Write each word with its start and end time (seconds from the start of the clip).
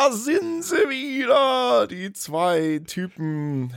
da 0.00 0.12
sind 0.12 0.64
sie 0.64 0.76
wieder, 0.88 1.86
die 1.86 2.12
zwei 2.12 2.80
Typen, 2.86 3.74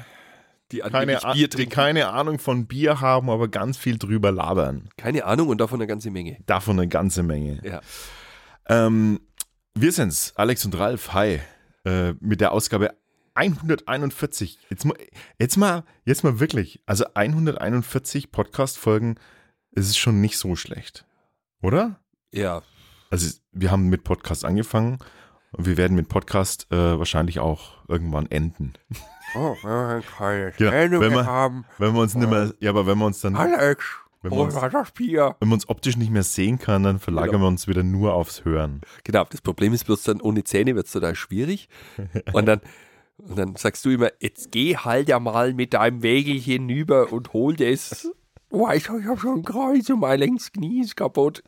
Die 0.71 0.79
keine, 0.79 1.17
Bier 1.17 1.33
die 1.33 1.47
trinken. 1.49 1.71
keine 1.71 2.09
Ahnung 2.09 2.39
von 2.39 2.65
Bier 2.65 3.01
haben, 3.01 3.29
aber 3.29 3.47
ganz 3.49 3.77
viel 3.77 3.97
drüber 3.97 4.31
labern. 4.31 4.89
Keine 4.97 5.25
Ahnung 5.25 5.49
und 5.49 5.57
davon 5.59 5.79
eine 5.81 5.87
ganze 5.87 6.11
Menge. 6.11 6.37
Davon 6.45 6.79
eine 6.79 6.87
ganze 6.87 7.23
Menge. 7.23 7.59
Ja. 7.63 7.81
Ähm, 8.67 9.19
wir 9.75 9.91
sind's, 9.91 10.33
Alex 10.35 10.63
und 10.65 10.77
Ralf, 10.77 11.13
hi, 11.13 11.41
äh, 11.85 12.13
mit 12.21 12.39
der 12.39 12.53
Ausgabe 12.53 12.91
141. 13.33 14.59
Jetzt 14.69 14.85
mal, 14.85 14.95
jetzt 15.39 15.57
mal, 15.57 15.83
jetzt 16.05 16.23
mal 16.23 16.39
wirklich, 16.39 16.81
also 16.85 17.05
141 17.15 18.31
Podcast-Folgen, 18.31 19.19
es 19.71 19.87
ist 19.87 19.97
schon 19.97 20.21
nicht 20.21 20.37
so 20.37 20.55
schlecht, 20.55 21.05
oder? 21.61 21.99
Ja. 22.31 22.61
Also 23.09 23.35
wir 23.51 23.71
haben 23.71 23.89
mit 23.89 24.03
Podcast 24.03 24.45
angefangen 24.45 24.99
und 25.55 25.65
wir 25.65 25.77
werden 25.77 25.95
mit 25.95 26.09
Podcast 26.09 26.67
äh, 26.71 26.75
wahrscheinlich 26.75 27.39
auch 27.39 27.71
irgendwann 27.87 28.25
enden. 28.29 28.73
Oh, 29.35 29.55
wenn 29.63 29.71
wir 29.71 30.03
keine 30.17 30.53
Ja, 30.59 30.71
wenn 30.71 30.91
mehr 30.99 31.11
wir- 31.11 31.25
haben. 31.25 31.65
Wenn 31.77 31.93
wir 31.93 32.01
uns 32.01 32.15
nicht 32.15 32.29
mehr, 32.29 32.53
ja, 32.59 32.69
aber 32.71 32.85
wenn 32.85 32.97
wir 32.97 33.05
uns 33.05 33.21
dann, 33.21 33.35
Alex, 33.35 33.83
Wenn 34.21 34.31
wir 34.31 34.37
uns- 34.39 34.53
das 34.55 34.91
Bier. 34.91 35.35
wenn 35.39 35.49
man 35.49 35.57
uns 35.57 35.69
optisch 35.69 35.97
nicht 35.97 36.11
mehr 36.11 36.23
sehen 36.23 36.59
kann, 36.59 36.83
dann 36.83 36.99
verlagern 36.99 37.31
Genau. 37.31 37.43
wir 37.45 37.47
uns 37.49 37.67
wieder 37.67 37.83
nur 37.83 38.13
aufs 38.13 38.45
Hören. 38.45 38.81
Genau, 39.03 39.25
das 39.29 39.41
Problem 39.41 39.73
ist, 39.73 39.87
wird's 39.87 40.03
dann 40.03 40.21
ohne 40.21 40.43
Zähne 40.43 40.75
wird 40.75 40.85
es 40.87 40.91
total 40.91 41.15
schwierig. 41.15 41.67
Und 42.33 42.45
dann, 42.45 42.61
und 43.17 43.37
dann 43.37 43.55
sagst 43.55 43.83
du 43.85 43.89
immer, 43.91 44.09
jetzt 44.19 44.51
geh 44.51 44.75
halt 44.77 45.09
ja 45.09 45.19
mal 45.19 45.53
mit 45.53 45.73
deinem 45.73 46.01
Wägelchen 46.03 46.69
rüber 46.69 47.11
und 47.11 47.33
hol 47.33 47.55
das. 47.55 48.07
Oh, 48.49 48.69
ich 48.71 48.87
hab, 48.87 48.99
ich 48.99 49.07
hab 49.07 49.19
schon 49.19 49.39
ein 49.39 49.43
Kreuz 49.43 49.89
und 49.89 49.99
mein 49.99 50.19
längstes 50.19 50.51
Knie 50.51 50.81
ist 50.81 50.95
kaputt. 50.95 51.43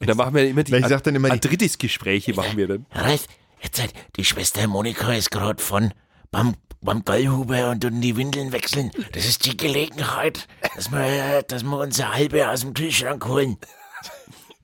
Und 0.00 0.08
dann 0.08 0.16
machen 0.16 0.34
wir 0.34 0.48
immer 0.48 0.62
die 0.64 0.74
Ich 0.74 0.86
sag 0.86 1.02
dann 1.04 1.14
immer 1.14 1.30
die- 1.30 1.40
drittes 1.48 1.78
Gespräche 1.78 2.34
machen 2.34 2.56
wir 2.56 2.68
dann. 2.68 2.86
Ralf, 2.92 3.26
jetzt 3.60 3.80
halt, 3.80 3.92
die 4.16 4.24
Schwester 4.24 4.66
Monika 4.66 5.12
ist 5.12 5.30
gerade 5.30 5.62
von 5.62 5.92
beim, 6.30 6.54
beim 6.80 7.04
Gallhuber 7.04 7.70
und 7.70 7.80
tun 7.82 8.00
die 8.00 8.16
Windeln 8.16 8.52
wechseln. 8.52 8.90
Das 9.12 9.24
ist 9.26 9.44
die 9.46 9.56
Gelegenheit, 9.56 10.46
dass 10.76 10.90
wir, 10.90 11.42
dass 11.42 11.62
wir 11.62 11.78
unsere 11.78 12.12
halbe 12.14 12.48
aus 12.48 12.60
dem 12.60 12.74
Kühlschrank 12.74 13.24
holen. 13.26 13.56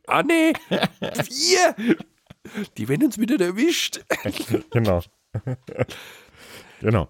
Ah 0.07 0.23
nee, 0.23 0.53
wir! 1.01 1.97
Die 2.77 2.89
werden 2.89 3.07
uns 3.07 3.19
wieder 3.19 3.41
erwischt. 3.43 4.01
Genau. 4.71 5.01
genau. 6.81 7.09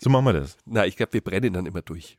So 0.00 0.10
machen 0.10 0.24
wir 0.24 0.32
das. 0.32 0.56
Na, 0.64 0.86
ich 0.86 0.96
glaube, 0.96 1.12
wir 1.12 1.20
brennen 1.20 1.52
dann 1.52 1.66
immer 1.66 1.82
durch. 1.82 2.16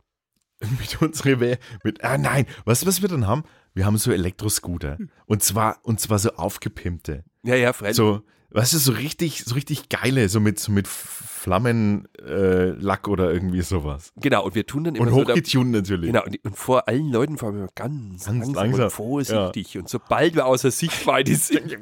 mit 0.80 1.02
unsere 1.02 1.40
We 1.40 1.58
mit 1.84 2.04
ah 2.04 2.18
nein, 2.18 2.46
du, 2.66 2.86
was 2.86 3.02
wir 3.02 3.10
dann 3.10 3.28
haben? 3.28 3.44
Wir 3.74 3.86
haben 3.86 3.98
so 3.98 4.12
Elektroscooter 4.12 4.98
und 5.26 5.44
zwar 5.44 5.80
und 5.84 6.00
zwar 6.00 6.20
so 6.20 6.32
aufgepimpte. 6.32 7.24
Ja, 7.44 7.56
ja, 7.56 7.74
freilich. 7.74 7.98
So, 7.98 8.22
weißt 8.52 8.74
du, 8.74 8.78
so 8.78 8.92
richtig 8.92 9.44
so 9.46 9.56
richtig 9.56 9.90
geile, 9.90 10.30
so 10.30 10.40
mit 10.40 10.60
so 10.60 10.72
mit 10.72 10.88
Flammenlack 10.88 13.08
äh, 13.08 13.10
oder 13.10 13.34
irgendwie 13.34 13.62
sowas. 13.62 14.14
Genau, 14.18 14.46
und 14.46 14.56
wir 14.56 14.66
tun 14.68 14.84
dann 14.84 14.96
immer 14.96 15.08
Und 15.08 15.14
so 15.14 15.24
da, 15.24 15.34
hochgetuned 15.34 15.72
natürlich. 15.72 16.12
Genau, 16.12 16.24
und, 16.24 16.46
und 16.46 16.56
vor 16.56 16.88
allen 16.88 17.12
Leuten 17.12 17.38
fahren 17.38 17.56
wir 17.56 17.68
ganz, 17.76 18.26
Ganz 18.26 18.46
langsam, 18.46 18.54
langsam, 18.54 18.86
und 18.86 18.92
vorsichtig. 18.92 19.78
Und 19.78 19.90
sobald 19.90 20.36
wir 20.36 20.46
außer 20.46 20.72
Sichtweite 20.72 21.36
sind, 21.36 21.72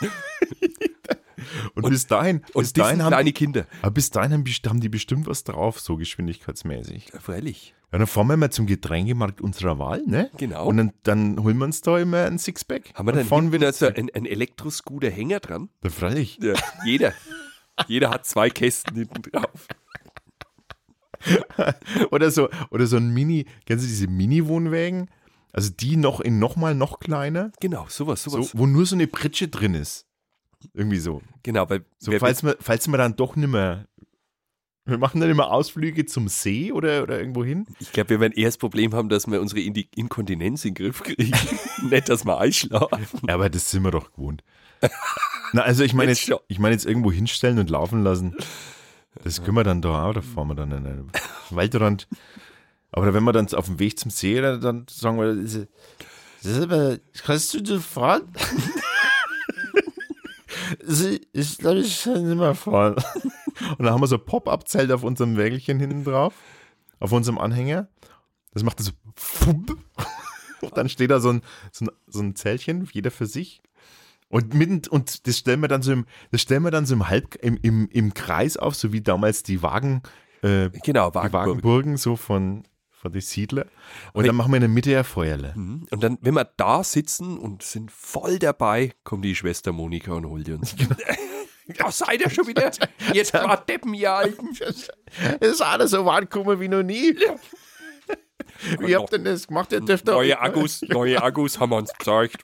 Und 1.74 1.88
bis 1.88 2.06
dahin, 2.06 2.40
bis 2.40 2.50
und 2.54 2.64
das 2.64 2.72
dahin 2.72 3.02
haben 3.02 3.10
kleine 3.10 3.24
die, 3.24 3.32
Kinder. 3.32 3.66
aber 3.82 3.90
bis 3.92 4.10
dahin 4.10 4.32
haben, 4.32 4.44
die- 4.44 4.52
haben 4.68 4.80
die 4.80 4.88
bestimmt 4.88 5.26
was 5.26 5.44
drauf, 5.44 5.80
so 5.80 5.96
geschwindigkeitsmäßig. 5.96 7.10
Ja, 7.12 7.20
freilich. 7.20 7.74
Ja, 7.92 7.98
dann 7.98 8.06
fahren 8.06 8.28
wir 8.28 8.36
mal 8.36 8.50
zum 8.50 8.66
Getränkemarkt 8.66 9.40
unserer 9.40 9.78
Wahl, 9.78 10.02
ne? 10.06 10.30
Genau. 10.36 10.66
Und 10.66 10.76
dann, 10.76 10.92
dann 11.02 11.42
holen 11.42 11.58
wir 11.58 11.64
uns 11.64 11.80
da 11.80 11.98
immer 11.98 12.24
ein 12.26 12.38
Sixpack. 12.38 12.92
Haben 12.94 13.08
wir 13.08 13.12
dann 13.12 13.22
Und 13.22 13.28
fahren 13.28 13.52
wieder 13.52 13.66
also 13.66 13.86
zurück. 13.86 13.98
ein, 13.98 14.10
ein 14.14 14.26
Elektroscooter-Hänger 14.26 15.40
dran? 15.40 15.68
Ja, 15.82 15.90
freilich. 15.90 16.38
Ja, 16.40 16.54
jeder. 16.84 17.12
jeder 17.88 18.10
hat 18.10 18.26
zwei 18.26 18.48
Kästen 18.50 18.94
hinten 18.96 19.22
drauf. 19.22 19.66
Oder 22.10 22.30
so, 22.30 22.48
oder 22.70 22.86
so 22.86 22.96
ein 22.96 23.10
Mini, 23.12 23.44
kennst 23.66 23.84
du 23.84 23.88
diese 23.88 24.06
Mini-Wohnwägen? 24.06 25.10
Also 25.52 25.70
die 25.70 25.96
noch 25.96 26.20
in 26.20 26.38
nochmal 26.38 26.74
noch 26.74 27.00
kleiner, 27.00 27.50
Genau, 27.60 27.86
sowas, 27.88 28.22
so, 28.22 28.30
sowas. 28.30 28.52
wo 28.54 28.66
nur 28.66 28.86
so 28.86 28.94
eine 28.94 29.06
Pritsche 29.06 29.48
drin 29.48 29.74
ist. 29.74 30.06
Irgendwie 30.74 30.98
so. 30.98 31.22
genau, 31.42 31.68
weil 31.70 31.84
So, 31.98 32.12
falls 32.18 32.42
wir, 32.42 32.56
falls 32.60 32.86
wir 32.88 32.98
dann 32.98 33.16
doch 33.16 33.36
nimmer. 33.36 33.86
Wir 34.86 34.98
machen 34.98 35.20
dann 35.20 35.30
immer 35.30 35.50
Ausflüge 35.52 36.06
zum 36.06 36.28
See 36.28 36.72
oder, 36.72 37.02
oder 37.02 37.18
irgendwo 37.20 37.44
hin. 37.44 37.66
ich 37.78 37.92
glaube, 37.92 38.10
wir 38.10 38.20
werden 38.20 38.32
eher 38.32 38.48
das 38.48 38.56
Problem 38.58 38.92
haben, 38.94 39.08
dass 39.08 39.26
wir 39.30 39.40
unsere 39.40 39.60
Indi- 39.60 39.88
Inkontinenz 39.94 40.64
in 40.64 40.74
den 40.74 40.84
Griff 40.86 41.02
kriegen. 41.02 41.30
Nicht, 41.90 42.08
dass 42.08 42.24
wir 42.24 42.38
einschlafen. 42.38 43.20
Ja, 43.28 43.34
aber 43.34 43.50
das 43.50 43.70
sind 43.70 43.82
wir 43.84 43.90
doch 43.90 44.12
gewohnt. 44.12 44.42
Na, 45.52 45.62
also 45.62 45.84
ich 45.84 45.92
meine 45.92 46.12
Jetzt 46.12 46.32
ich 46.48 46.58
meine 46.58 46.74
jetzt 46.74 46.86
irgendwo 46.86 47.12
hinstellen 47.12 47.58
und 47.58 47.68
laufen 47.70 48.02
lassen. 48.02 48.34
Das 49.22 49.42
können 49.44 49.56
wir 49.56 49.64
dann 49.64 49.82
da 49.82 50.06
auch, 50.08 50.14
da 50.14 50.22
fahren 50.22 50.48
wir 50.48 50.54
dann 50.54 50.70
in 50.72 50.86
einen 50.86 51.10
Waldrand. 51.50 52.08
Aber 52.90 53.12
wenn 53.12 53.22
wir 53.24 53.32
dann 53.32 53.52
auf 53.54 53.66
dem 53.66 53.78
Weg 53.78 53.98
zum 53.98 54.10
See, 54.10 54.40
dann- 54.40 54.60
dann 54.60 54.86
sagen 54.90 55.18
wir, 55.18 55.34
das 55.34 55.54
ist, 55.54 55.68
das 56.42 56.52
ist 56.52 56.62
aber, 56.62 56.98
kannst 57.24 57.52
du 57.54 57.60
das 57.60 57.84
fahren? 57.84 58.22
Sie- 60.82 61.26
ich 61.32 61.58
glaube, 61.58 61.80
ich 61.80 62.02
kann 62.04 62.26
nicht 62.28 62.38
mehr 62.38 62.54
fahren. 62.54 62.94
Und 62.94 63.84
dann 63.84 63.90
haben 63.90 64.00
wir 64.00 64.06
so 64.06 64.16
ein 64.16 64.24
Pop-Up-Zelt 64.24 64.90
auf 64.92 65.02
unserem 65.04 65.36
Wägelchen 65.36 65.78
hinten 65.80 66.04
drauf, 66.04 66.34
auf 66.98 67.12
unserem 67.12 67.38
Anhänger. 67.38 67.88
Das 68.52 68.62
macht 68.62 68.80
so. 68.80 68.92
Und 70.60 70.76
dann 70.76 70.88
steht 70.88 71.10
da 71.10 71.20
so 71.20 71.30
ein, 71.32 71.42
so 71.72 71.86
ein, 71.86 71.90
so 72.06 72.20
ein 72.20 72.34
Zeltchen, 72.36 72.88
jeder 72.92 73.10
für 73.10 73.26
sich. 73.26 73.62
Und 74.28 74.54
mitten, 74.54 74.82
und 74.90 75.26
das 75.26 75.38
stellen 75.38 75.60
wir 75.60 75.68
dann 75.68 75.82
so 75.82 75.92
im, 75.92 76.06
das 76.30 76.42
stellen 76.42 76.62
wir 76.62 76.70
dann 76.70 76.86
so 76.86 76.94
im 76.94 77.08
Halb, 77.08 77.34
im, 77.42 77.58
im, 77.62 77.88
im 77.90 78.14
Kreis 78.14 78.56
auf, 78.56 78.74
so 78.76 78.92
wie 78.92 79.00
damals 79.00 79.42
die 79.42 79.62
Wagen, 79.62 80.02
äh, 80.42 80.70
Genau, 80.84 81.10
die 81.10 81.14
Wagenburg. 81.16 81.32
Wagenburgen, 81.32 81.96
so 81.96 82.14
von, 82.16 82.62
von 83.00 83.12
den 83.12 83.22
Siedler. 83.22 83.66
Und 84.12 84.26
dann 84.26 84.36
machen 84.36 84.52
wir 84.52 84.56
in 84.56 84.62
der 84.62 84.68
Mitte 84.68 84.96
ein 84.96 85.04
Feuerle. 85.04 85.54
Mhm. 85.56 85.86
Und 85.90 86.02
dann, 86.02 86.18
wenn 86.20 86.34
wir 86.34 86.44
da 86.56 86.84
sitzen 86.84 87.38
und 87.38 87.62
sind 87.62 87.90
voll 87.90 88.38
dabei, 88.38 88.92
kommt 89.04 89.24
die 89.24 89.34
Schwester 89.34 89.72
Monika 89.72 90.12
und 90.12 90.26
holt 90.26 90.48
uns. 90.48 90.76
Da 91.78 91.88
seid 91.92 92.20
ihr 92.20 92.28
schon 92.28 92.48
wieder. 92.48 92.68
Jetzt 93.12 93.32
mal 93.32 93.54
Deppen, 93.54 93.94
ihr 93.94 94.12
Alten. 94.12 94.48
Es 94.58 94.88
ist 95.40 95.60
alles 95.60 95.92
so 95.92 96.04
weit 96.04 96.28
gekommen 96.28 96.58
wie 96.58 96.66
noch 96.66 96.82
nie. 96.82 97.14
Wie 98.80 98.96
habt 98.96 99.12
ihr 99.12 99.18
denn 99.18 99.26
das 99.26 99.46
gemacht? 99.46 99.70
Ihr 99.72 99.80
dürft 99.80 100.06
Neue 100.06 100.38
Akkus, 100.40 100.82
neue 100.82 101.22
Akkus 101.22 101.60
haben 101.60 101.70
wir 101.70 101.76
uns 101.76 101.92
gezeigt. 101.92 102.42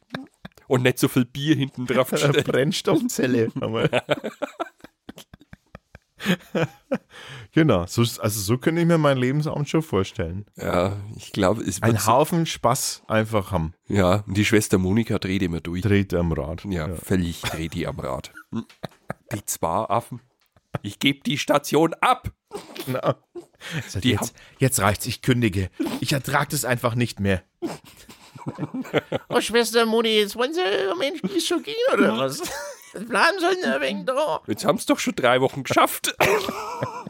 Und 0.68 0.82
nicht 0.82 1.00
so 1.00 1.08
viel 1.08 1.24
Bier 1.24 1.56
hinten 1.56 1.86
drauf 1.86 2.12
eine 2.12 2.22
gestellt. 2.22 2.46
Brennstoffzelle. 2.46 3.50
genau, 7.52 7.86
so, 7.86 8.02
also 8.02 8.40
so 8.40 8.58
könnte 8.58 8.80
ich 8.80 8.86
mir 8.86 8.98
meinen 8.98 9.18
Lebensabend 9.18 9.68
schon 9.68 9.82
vorstellen. 9.82 10.46
Ja, 10.56 10.96
ich 11.16 11.32
glaube, 11.32 11.62
es 11.62 11.80
wird 11.80 11.84
Ein 11.84 11.98
so, 11.98 12.06
Haufen 12.06 12.46
Spaß 12.46 13.02
einfach 13.08 13.52
haben. 13.52 13.74
Ja, 13.88 14.24
und 14.26 14.36
die 14.36 14.44
Schwester 14.44 14.78
Monika 14.78 15.18
dreht 15.18 15.42
immer 15.42 15.60
durch. 15.60 15.82
Dreht 15.82 16.14
am 16.14 16.32
Rad. 16.32 16.64
Ja, 16.64 16.94
völlig 16.94 17.40
dreht 17.42 17.74
die 17.74 17.86
am 17.86 17.98
Rad. 18.00 18.32
Die 19.32 19.44
zwei 19.44 19.86
Affen. 19.88 20.20
Ich 20.82 21.00
gebe 21.00 21.20
die 21.20 21.36
Station 21.36 21.94
ab. 21.94 22.30
Genau. 22.86 23.14
Die 24.02 24.10
jetzt, 24.10 24.34
jetzt 24.58 24.78
reicht's, 24.78 25.06
ich 25.06 25.20
kündige. 25.20 25.68
Ich 26.00 26.12
ertrage 26.12 26.48
das 26.50 26.64
einfach 26.64 26.94
nicht 26.94 27.18
mehr. 27.20 27.42
Oh, 29.28 29.40
Schwester 29.40 29.86
Moni, 29.86 30.18
jetzt 30.20 30.36
wollen 30.36 30.54
Sie 30.54 30.60
Mensch, 31.00 31.20
die 31.22 31.40
schon 31.40 31.64
gehen 31.64 31.74
oder 31.92 32.16
was? 32.16 32.40
Jetzt 32.94 33.08
bleiben 33.08 33.38
Sie 33.38 33.64
ein 33.64 33.80
wenig 33.80 34.06
da. 34.06 34.40
Jetzt 34.46 34.64
haben 34.64 34.76
es 34.78 34.86
doch 34.86 34.98
schon 34.98 35.14
drei 35.14 35.40
Wochen 35.40 35.62
geschafft. 35.64 36.14
haben 36.20 37.04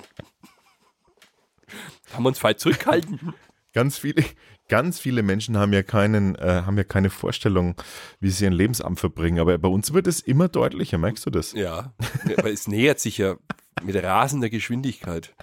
wir 2.25 2.29
uns 2.29 2.39
voll 2.39 2.57
zurückgehalten. 2.57 3.35
Ganz 3.73 3.99
viele, 3.99 4.25
ganz 4.69 4.99
viele 4.99 5.23
Menschen 5.23 5.57
haben 5.59 5.73
ja 5.73 5.83
keinen, 5.83 6.35
äh, 6.37 6.63
haben 6.65 6.79
ja 6.79 6.85
keine 6.85 7.11
Vorstellung, 7.11 7.75
wie 8.21 8.31
sie 8.31 8.45
ihren 8.45 8.55
Lebensabend 8.55 8.99
verbringen. 8.99 9.39
Aber 9.39 9.57
bei 9.59 9.69
uns 9.69 9.93
wird 9.93 10.07
es 10.07 10.21
immer 10.21 10.49
deutlicher, 10.49 10.97
merkst 10.99 11.27
du 11.27 11.31
das? 11.31 11.53
Ja, 11.53 11.93
aber 12.39 12.51
es 12.51 12.67
nähert 12.69 13.01
sich 13.01 13.19
ja 13.19 13.37
mit 13.83 13.97
rasender 13.97 14.49
Geschwindigkeit. 14.49 15.35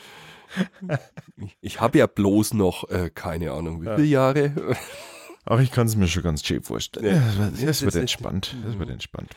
Ich, 1.62 1.80
habe 1.82 1.98
ja 2.00 2.08
bloß 2.08 2.54
noch, 2.56 2.90
äh, 2.90 3.10
keine 3.14 3.52
Ahnung, 3.52 3.82
wie 3.82 3.86
viele 3.96 4.08
Jahre. 4.08 4.76
Aber 5.46 5.62
ich 5.62 5.72
kann 5.72 5.88
es 5.88 5.96
mir 5.96 6.08
schon 6.08 6.24
ganz 6.24 6.44
schön 6.46 6.64
vorstellen. 6.64 7.06
Ja. 7.06 7.14
Ja, 7.14 7.50
das, 7.52 7.60
wird- 7.60 7.70
das 7.70 7.80
Das 7.82 7.96
entspannt. 7.96 8.56
Das 8.66 8.80
wird 8.80 8.90
entspannt. 8.90 9.30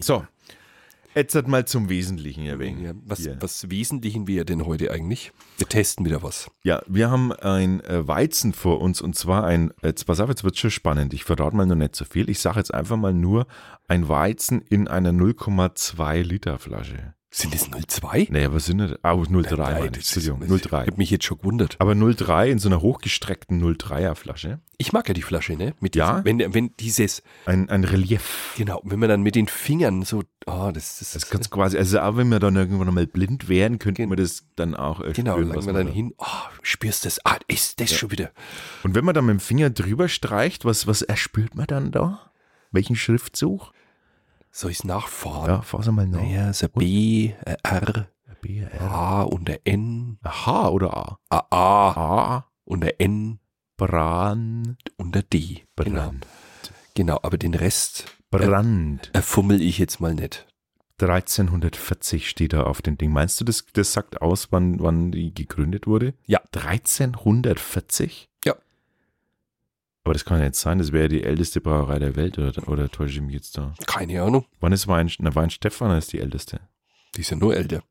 So, 0.00 0.24
jetzt 1.14 1.34
halt 1.34 1.48
mal 1.48 1.66
zum 1.66 1.88
Wesentlichen 1.88 2.58
wenig. 2.58 2.84
Ja, 2.84 2.92
was, 3.04 3.20
Hier. 3.20 3.36
was 3.40 3.70
wesentlichen 3.70 4.26
wir 4.26 4.44
denn 4.44 4.66
heute 4.66 4.90
eigentlich? 4.90 5.32
Wir 5.58 5.68
testen 5.68 6.04
wieder 6.06 6.22
was. 6.22 6.50
Ja, 6.64 6.82
wir 6.86 7.10
haben 7.10 7.32
ein 7.32 7.80
äh, 7.84 8.06
Weizen 8.06 8.52
vor 8.52 8.80
uns 8.80 9.00
und 9.00 9.16
zwar 9.16 9.44
ein, 9.44 9.72
jetzt 9.82 10.04
pass 10.04 10.20
auf, 10.20 10.28
jetzt 10.28 10.44
wird 10.44 10.56
schon 10.56 10.70
spannend. 10.70 11.14
Ich 11.14 11.24
verrate 11.24 11.56
mal 11.56 11.66
noch 11.66 11.76
nicht 11.76 11.96
so 11.96 12.04
viel. 12.04 12.30
Ich 12.30 12.40
sage 12.40 12.58
jetzt 12.58 12.72
einfach 12.72 12.96
mal 12.96 13.12
nur 13.12 13.46
ein 13.88 14.08
Weizen 14.08 14.62
in 14.62 14.88
einer 14.88 15.10
0,2 15.10 16.22
Liter 16.22 16.58
Flasche. 16.58 17.14
Sind 17.34 17.54
das 17.54 17.70
0,2 17.70 17.86
02? 17.86 18.26
Nee, 18.30 18.48
was 18.50 18.66
sind 18.66 18.76
das? 18.76 18.92
Ah, 19.02 19.14
03, 19.14 19.56
Nein, 19.56 19.56
meine 19.56 19.86
ich. 19.96 20.02
ist- 20.02 20.16
Entschuldigung, 20.16 20.42
Ich 20.42 20.62
03. 20.62 20.80
habe 20.86 20.96
mich 20.98 21.08
jetzt 21.10 21.24
schon 21.24 21.38
gewundert. 21.38 21.76
Aber 21.78 21.94
03 21.94 22.50
in 22.50 22.58
so 22.58 22.68
einer 22.68 22.82
hochgestreckten 22.82 23.58
03er 23.58 24.14
Flasche. 24.14 24.60
Ich 24.76 24.92
mag 24.92 25.08
ja 25.08 25.14
die 25.14 25.22
Flasche, 25.22 25.54
ne? 25.56 25.74
Mit 25.80 25.96
Ja? 25.96 26.20
diesem, 26.20 26.38
wenn, 26.40 26.52
wenn 26.54 26.76
dieses, 26.76 27.22
Ein, 27.46 27.70
ein 27.70 27.84
Relief. 27.84 28.52
genau, 28.58 28.82
wenn 28.84 28.98
man 28.98 29.08
dann 29.08 29.22
mit 29.22 29.34
den 29.34 29.48
Fingern 29.48 30.02
so, 30.02 30.24
oh, 30.44 30.70
das, 30.74 30.98
das, 30.98 31.12
Das 31.12 31.30
kannst 31.30 31.50
quasi, 31.50 31.78
also 31.78 32.00
auch 32.00 32.18
wenn 32.18 32.28
wir 32.28 32.38
dann 32.38 32.54
irgendwann 32.54 32.92
mal 32.92 33.06
blind 33.06 33.48
wären, 33.48 33.78
könnten 33.78 34.10
wir 34.10 34.16
das 34.16 34.44
dann 34.56 34.74
auch 34.74 35.00
äh, 35.00 35.12
genau, 35.12 35.32
spüren, 35.36 35.48
lang 35.48 35.56
was 35.56 35.64
man 35.64 35.74
man 35.74 35.86
dann 35.86 35.92
da- 35.94 35.96
hin, 35.96 36.12
oh, 36.18 36.26
spürst 36.60 37.06
das, 37.06 37.24
ah, 37.24 37.38
ist 37.48 37.80
das 37.80 37.94
schon 37.94 38.10
wieder. 38.10 38.30
Und 38.82 38.94
wenn 38.94 39.06
man 39.06 39.14
dann 39.14 39.24
mit 39.24 39.32
dem 39.32 39.40
Finger 39.40 39.70
drüber 39.70 40.08
streicht, 40.10 40.66
was, 40.66 40.86
was 40.86 41.00
erspürt 41.00 41.54
man 41.54 41.66
dann 41.66 41.92
da? 41.92 42.30
Welchen 42.72 42.94
Schriftzug? 42.96 43.72
Soll 44.52 44.70
ich 44.70 44.80
es 44.80 44.84
nachfahren? 44.84 45.48
Ja, 45.48 45.62
fass 45.62 45.90
mal 45.90 46.06
nach. 46.06 46.20
Naja, 46.20 46.52
so 46.52 46.68
B, 46.68 47.32
äh, 47.44 47.56
R, 47.62 48.08
B, 48.42 48.60
R. 48.60 48.80
A 48.82 49.22
und 49.22 49.48
der 49.48 49.60
N, 49.64 50.18
H 50.24 50.68
oder 50.68 50.94
A? 50.94 51.18
A, 51.30 51.38
A 51.50 51.92
A, 52.36 52.46
und 52.64 52.82
der 52.82 53.00
N 53.00 53.38
Brand, 53.78 54.76
und 54.98 55.14
der 55.14 55.22
D. 55.22 55.64
Genau. 55.76 56.02
Brand. 56.02 56.26
Genau, 56.94 57.18
aber 57.22 57.38
den 57.38 57.54
Rest 57.54 58.04
Brand. 58.30 59.10
erfummel 59.14 59.62
ich 59.62 59.78
jetzt 59.78 60.00
mal 60.00 60.14
nicht. 60.14 60.46
1340 61.00 62.28
steht 62.28 62.52
da 62.52 62.64
auf 62.64 62.82
dem 62.82 62.98
Ding. 62.98 63.10
Meinst 63.10 63.40
du, 63.40 63.44
das, 63.44 63.64
das 63.72 63.92
sagt 63.92 64.22
aus, 64.22 64.52
wann, 64.52 64.78
wann 64.80 65.10
die 65.10 65.34
gegründet 65.34 65.86
wurde? 65.86 66.14
Ja. 66.26 66.40
1340? 66.54 68.28
Ja. 68.44 68.54
Aber 70.04 70.14
das 70.14 70.24
kann 70.24 70.38
ja 70.38 70.44
nicht 70.46 70.56
sein, 70.56 70.78
das 70.78 70.90
wäre 70.92 71.08
die 71.08 71.22
älteste 71.22 71.60
Brauerei 71.60 71.98
der 71.98 72.16
Welt, 72.16 72.36
oder, 72.38 72.68
oder 72.68 72.90
täusche 72.90 73.14
ich 73.16 73.22
mich 73.22 73.34
jetzt 73.34 73.56
da? 73.56 73.74
Keine 73.86 74.20
Ahnung, 74.22 74.46
Wann 74.60 74.72
ist 74.72 74.88
Wein, 74.88 75.10
na, 75.18 75.34
Weinstefan 75.34 75.96
ist 75.96 76.12
die 76.12 76.18
älteste? 76.18 76.60
die 77.16 77.20
ist 77.20 77.30
ja 77.30 77.36
nur 77.36 77.54
älter. 77.56 77.82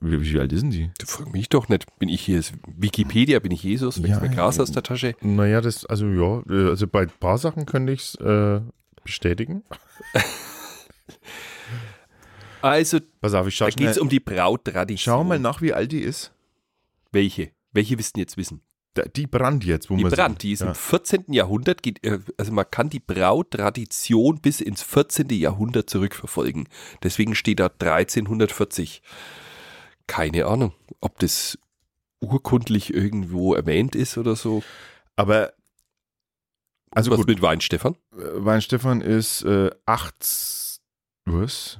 Wie, 0.00 0.20
wie 0.20 0.38
alt 0.40 0.52
ist 0.52 0.62
denn 0.62 0.70
die? 0.70 0.90
Du 0.98 1.06
frag 1.06 1.32
mich 1.32 1.48
doch 1.48 1.68
nicht. 1.68 1.86
Bin 1.98 2.08
ich 2.10 2.20
hier 2.22 2.42
Wikipedia, 2.66 3.38
bin 3.38 3.52
ich 3.52 3.62
Jesus, 3.62 3.96
Ja, 3.96 4.02
wächst 4.02 4.20
mir 4.20 4.28
Gras 4.28 4.56
ja. 4.56 4.62
aus 4.62 4.72
der 4.72 4.82
Tasche? 4.82 5.14
Naja, 5.22 5.60
das, 5.62 5.86
also 5.86 6.06
ja, 6.06 6.42
also 6.68 6.86
bei 6.86 7.02
ein 7.02 7.12
paar 7.20 7.38
Sachen 7.38 7.64
könnte 7.64 7.92
ich 7.92 8.00
es 8.00 8.14
äh, 8.16 8.60
bestätigen. 9.04 9.62
Also, 12.62 12.98
Pass 13.22 13.32
auf, 13.34 13.46
ich 13.46 13.56
schau 13.56 13.64
da 13.66 13.70
geht 13.70 13.88
es 13.88 13.98
um 13.98 14.08
die 14.10 14.20
Brauttradition. 14.20 15.14
Schau 15.14 15.24
mal 15.24 15.38
nach, 15.38 15.62
wie 15.62 15.72
alt 15.72 15.92
die 15.92 16.00
ist. 16.00 16.32
Welche? 17.10 17.52
Welche 17.72 17.98
wissen 17.98 18.18
jetzt 18.18 18.36
wissen? 18.36 18.60
Die 19.14 19.26
Brand 19.28 19.64
jetzt, 19.64 19.88
wo 19.88 19.96
Die 19.96 20.02
man 20.02 20.12
Brand, 20.12 20.42
die 20.42 20.52
ist 20.52 20.60
ja. 20.60 20.68
im 20.68 20.74
14. 20.74 21.32
Jahrhundert, 21.32 21.82
geht, 21.82 22.04
äh, 22.04 22.18
also 22.36 22.50
man 22.52 22.68
kann 22.70 22.90
die 22.90 22.98
Brauttradition 22.98 24.40
bis 24.40 24.60
ins 24.60 24.82
14. 24.82 25.28
Jahrhundert 25.30 25.88
zurückverfolgen. 25.88 26.68
Deswegen 27.02 27.34
steht 27.36 27.60
da 27.60 27.66
1340. 27.66 29.02
Keine 30.08 30.46
Ahnung, 30.46 30.72
ob 31.00 31.18
das 31.20 31.56
urkundlich 32.20 32.92
irgendwo 32.92 33.54
erwähnt 33.54 33.94
ist 33.94 34.18
oder 34.18 34.34
so. 34.34 34.62
Aber 35.14 35.52
also 36.90 37.12
Was 37.12 37.18
gut, 37.18 37.28
mit 37.28 37.40
Weinstefan? 37.42 37.94
äh, 38.12 38.18
Weinstefan 38.44 39.00
ist 39.00 39.42
äh, 39.42 39.70
acht. 39.86 40.16
Was? 41.26 41.78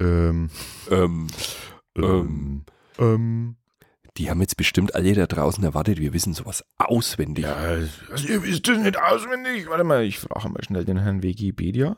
Ähm, 0.00 0.48
Ähm, 0.90 1.26
ähm, 1.96 2.64
ähm, 2.98 3.56
die 4.16 4.30
haben 4.30 4.40
jetzt 4.40 4.56
bestimmt 4.56 4.94
alle 4.94 5.12
da 5.14 5.26
draußen 5.26 5.62
erwartet, 5.64 5.98
wir 5.98 6.12
wissen 6.12 6.34
sowas 6.34 6.64
auswendig. 6.76 7.44
ja, 7.44 7.54
also 7.54 8.28
ihr 8.28 8.42
wisst 8.42 8.68
das 8.68 8.78
nicht 8.78 8.98
auswendig. 8.98 9.68
Warte 9.68 9.84
mal, 9.84 10.04
ich 10.04 10.18
frage 10.20 10.48
mal 10.48 10.62
schnell 10.62 10.84
den 10.84 10.98
Herrn 10.98 11.22
Wikipedia. 11.22 11.96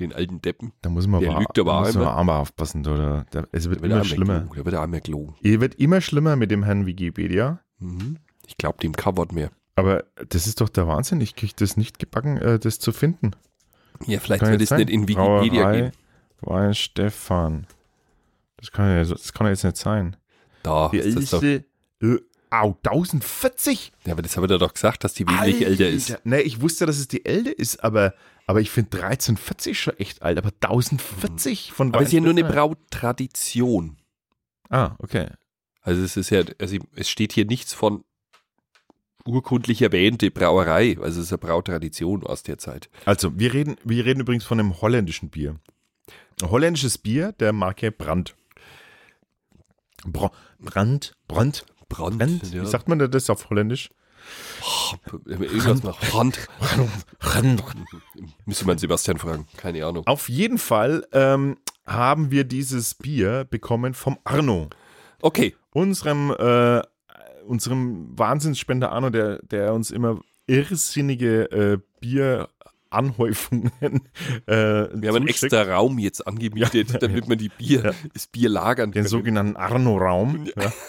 Den 0.00 0.12
alten 0.12 0.40
Deppen. 0.40 0.72
Da 0.80 0.88
muss 0.88 1.06
man 1.06 1.20
Der 1.20 1.30
aber, 1.30 1.40
lügt 1.40 1.58
aber 1.58 1.72
da 1.72 1.80
muss 1.80 1.94
man 1.94 2.06
aber 2.08 2.36
aufpassen, 2.38 2.86
oder? 2.86 3.26
Da, 3.30 3.44
es 3.52 3.68
wird 3.68 3.82
wird 3.82 3.92
immer 3.92 4.00
er 4.00 4.04
schlimmer. 4.04 4.40
Da 4.40 4.64
wird 4.64 4.74
er 4.74 4.82
einmal 4.82 5.00
gelogen. 5.00 5.34
Es 5.42 5.60
wird 5.60 5.74
immer 5.76 6.00
schlimmer 6.00 6.34
mit 6.34 6.50
dem 6.50 6.64
Herrn 6.64 6.86
Wikipedia. 6.86 7.60
Mhm. 7.78 8.18
Ich 8.46 8.56
glaube 8.56 8.78
dem 8.78 8.92
Coward 8.92 9.32
mehr. 9.32 9.50
Aber 9.76 10.04
das 10.28 10.46
ist 10.46 10.60
doch 10.60 10.68
der 10.68 10.86
Wahnsinn. 10.86 11.20
Ich 11.20 11.36
kriege 11.36 11.52
das 11.56 11.76
nicht 11.76 11.98
gebacken, 11.98 12.38
äh, 12.38 12.58
das 12.58 12.78
zu 12.78 12.92
finden. 12.92 13.32
Ja, 14.06 14.18
vielleicht 14.18 14.42
wird 14.44 14.60
es 14.60 14.70
nicht 14.70 14.90
in 14.90 15.06
Wikipedia 15.08 15.62
Brauerei 15.62 15.80
gehen. 15.80 15.92
Weinstefan. 16.40 17.66
Das 18.56 18.72
kann 18.72 18.88
ja, 18.88 19.04
das 19.04 19.32
kann 19.32 19.46
ja 19.46 19.52
jetzt 19.52 19.64
nicht 19.64 19.76
sein. 19.76 20.16
Da 20.62 20.88
Die 20.92 21.00
älteste. 21.00 21.64
Au, 22.50 22.76
1040? 22.84 23.92
ja, 24.04 24.12
aber 24.12 24.20
das 24.20 24.36
habe 24.36 24.46
ich 24.46 24.58
doch 24.58 24.74
gesagt, 24.74 25.04
dass 25.04 25.14
die 25.14 25.26
wesentlich 25.26 25.64
älter 25.64 25.88
ist. 25.88 26.18
Nee, 26.24 26.40
ich 26.40 26.60
wusste, 26.60 26.84
dass 26.84 26.98
es 26.98 27.08
die 27.08 27.24
älter 27.24 27.58
ist, 27.58 27.82
aber, 27.82 28.12
aber 28.46 28.60
ich 28.60 28.70
finde 28.70 28.90
1340 29.02 29.80
schon 29.80 29.96
echt 29.98 30.20
alt. 30.20 30.36
Aber 30.36 30.50
1040 30.60 31.72
von 31.72 31.88
Aber 31.88 32.02
es 32.02 32.08
ist 32.08 32.12
ja 32.12 32.20
nur 32.20 32.30
eine? 32.30 32.44
Brauttradition. 32.44 33.96
Ah, 34.68 34.96
okay. 34.98 35.28
Also 35.80 36.02
es 36.02 36.18
ist 36.18 36.28
ja, 36.28 36.42
also 36.60 36.76
es 36.94 37.08
steht 37.08 37.32
hier 37.32 37.46
nichts 37.46 37.72
von 37.72 38.04
urkundlich 39.24 39.80
erwähnte 39.82 40.30
Brauerei. 40.30 40.98
Also 41.00 41.20
es 41.20 41.26
ist 41.26 41.32
eine 41.32 41.38
Brautradition 41.38 42.22
aus 42.24 42.42
der 42.42 42.58
Zeit. 42.58 42.90
Also, 43.04 43.38
wir 43.38 43.54
reden, 43.54 43.76
wir 43.84 44.04
reden 44.04 44.20
übrigens 44.20 44.44
von 44.44 44.60
einem 44.60 44.80
holländischen 44.80 45.30
Bier. 45.30 45.56
Ein 46.42 46.50
holländisches 46.50 46.98
Bier 46.98 47.32
der 47.32 47.52
Marke 47.52 47.92
Brandt. 47.92 48.34
Bra 50.06 50.30
Brandt? 50.58 51.14
Brandt? 51.28 51.64
Brand. 51.88 52.18
Brandt? 52.18 52.52
ja. 52.52 52.62
Wie 52.62 52.66
sagt 52.66 52.88
man 52.88 52.98
das 52.98 53.30
auf 53.30 53.50
Holländisch? 53.50 53.90
Irgendwas 55.26 55.82
nach 55.82 56.00
Hand. 56.12 56.48
Müsste 58.46 58.66
man 58.66 58.78
Sebastian 58.78 59.18
fragen. 59.18 59.46
Keine 59.56 59.84
Ahnung. 59.84 60.06
Auf 60.06 60.28
jeden 60.28 60.58
Fall 60.58 61.06
ähm, 61.12 61.58
haben 61.86 62.30
wir 62.30 62.44
dieses 62.44 62.94
Bier 62.94 63.44
bekommen 63.48 63.94
vom 63.94 64.18
Arno. 64.24 64.70
Okay. 65.20 65.54
Unserem, 65.72 66.30
äh, 66.30 66.82
unserem 67.46 68.16
Wahnsinnsspender 68.18 68.92
Arno, 68.92 69.10
der, 69.10 69.40
der 69.42 69.74
uns 69.74 69.90
immer 69.90 70.20
irrsinnige 70.46 71.50
äh, 71.50 71.78
Bieranhäufungen. 72.92 73.70
Äh, 74.46 74.54
Wir 74.54 75.08
haben 75.08 75.16
einen 75.16 75.28
extra 75.28 75.62
Raum 75.62 75.98
jetzt 75.98 76.26
angemietet, 76.26 77.02
damit 77.02 77.28
man 77.28 77.38
die 77.38 77.48
Bier, 77.48 77.84
Ja. 77.84 77.92
das 78.12 78.26
Bier 78.26 78.48
lagern 78.48 78.90
Den 78.90 79.02
können. 79.02 79.08
sogenannten 79.08 79.56
Arno-Raum. 79.56 80.46
Ja. 80.56 80.72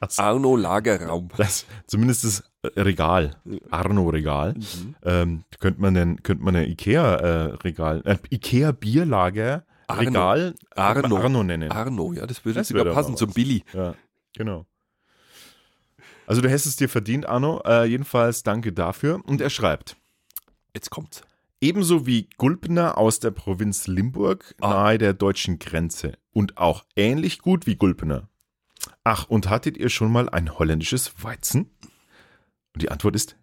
Das, 0.00 0.16
Arno 0.20 0.54
Lagerraum. 0.54 1.28
das, 1.36 1.66
zumindest 1.88 2.22
das 2.22 2.44
Regal, 2.76 3.34
Arno-Regal. 3.68 4.54
Mhm. 4.54 4.94
Ähm, 5.02 5.44
könnte 5.58 5.80
man 5.80 5.92
denn, 5.94 6.22
könnte 6.22 6.44
man 6.44 6.54
ein 6.54 6.68
Ikea-Regal, 6.70 8.02
äh, 8.04 8.16
Ikea-Bierlager, 8.30 9.64
Arno. 9.88 10.00
Regal, 10.08 10.54
Arno. 10.76 11.16
Arno 11.16 11.42
nennen. 11.42 11.72
Arno, 11.72 12.12
ja, 12.12 12.26
das 12.28 12.44
würde 12.44 12.60
Das 12.60 12.68
sogar 12.68 12.84
passen 12.94 13.16
zum 13.16 13.32
Billy. 13.32 13.64
Ja, 13.72 13.96
genau. 14.36 14.66
Also 16.28 16.42
du 16.42 16.48
hättest 16.48 16.66
es 16.66 16.76
dir 16.76 16.88
verdient, 16.88 17.26
Arno. 17.26 17.60
Äh, 17.66 17.86
jedenfalls 17.86 18.44
danke 18.44 18.72
dafür. 18.72 19.20
Und 19.26 19.40
er 19.40 19.50
schreibt, 19.50 19.96
Jetzt 20.74 20.90
kommt's. 20.90 21.22
ebenso 21.60 22.06
wie 22.06 22.28
Gulpner 22.36 22.96
aus 22.98 23.18
der 23.20 23.30
Provinz 23.32 23.86
Limburg 23.86 24.54
Ah. 24.60 24.68
nahe 24.70 24.98
der 24.98 25.12
deutschen 25.14 25.58
Grenze 25.58 26.12
und 26.32 26.56
auch 26.56 26.84
ähnlich 26.96 27.40
gut 27.40 27.66
wie 27.66 27.74
Gulpner. 27.76 28.28
Ach, 29.02 29.28
und 29.28 29.48
hattet 29.50 29.76
ihr 29.76 29.88
schon 29.88 30.12
mal 30.12 30.28
ein 30.28 30.56
holländisches 30.58 31.22
Weizen? 31.24 31.70
Und 32.74 32.82
die 32.82 32.90
Antwort 32.90 33.16
ist 33.16 33.36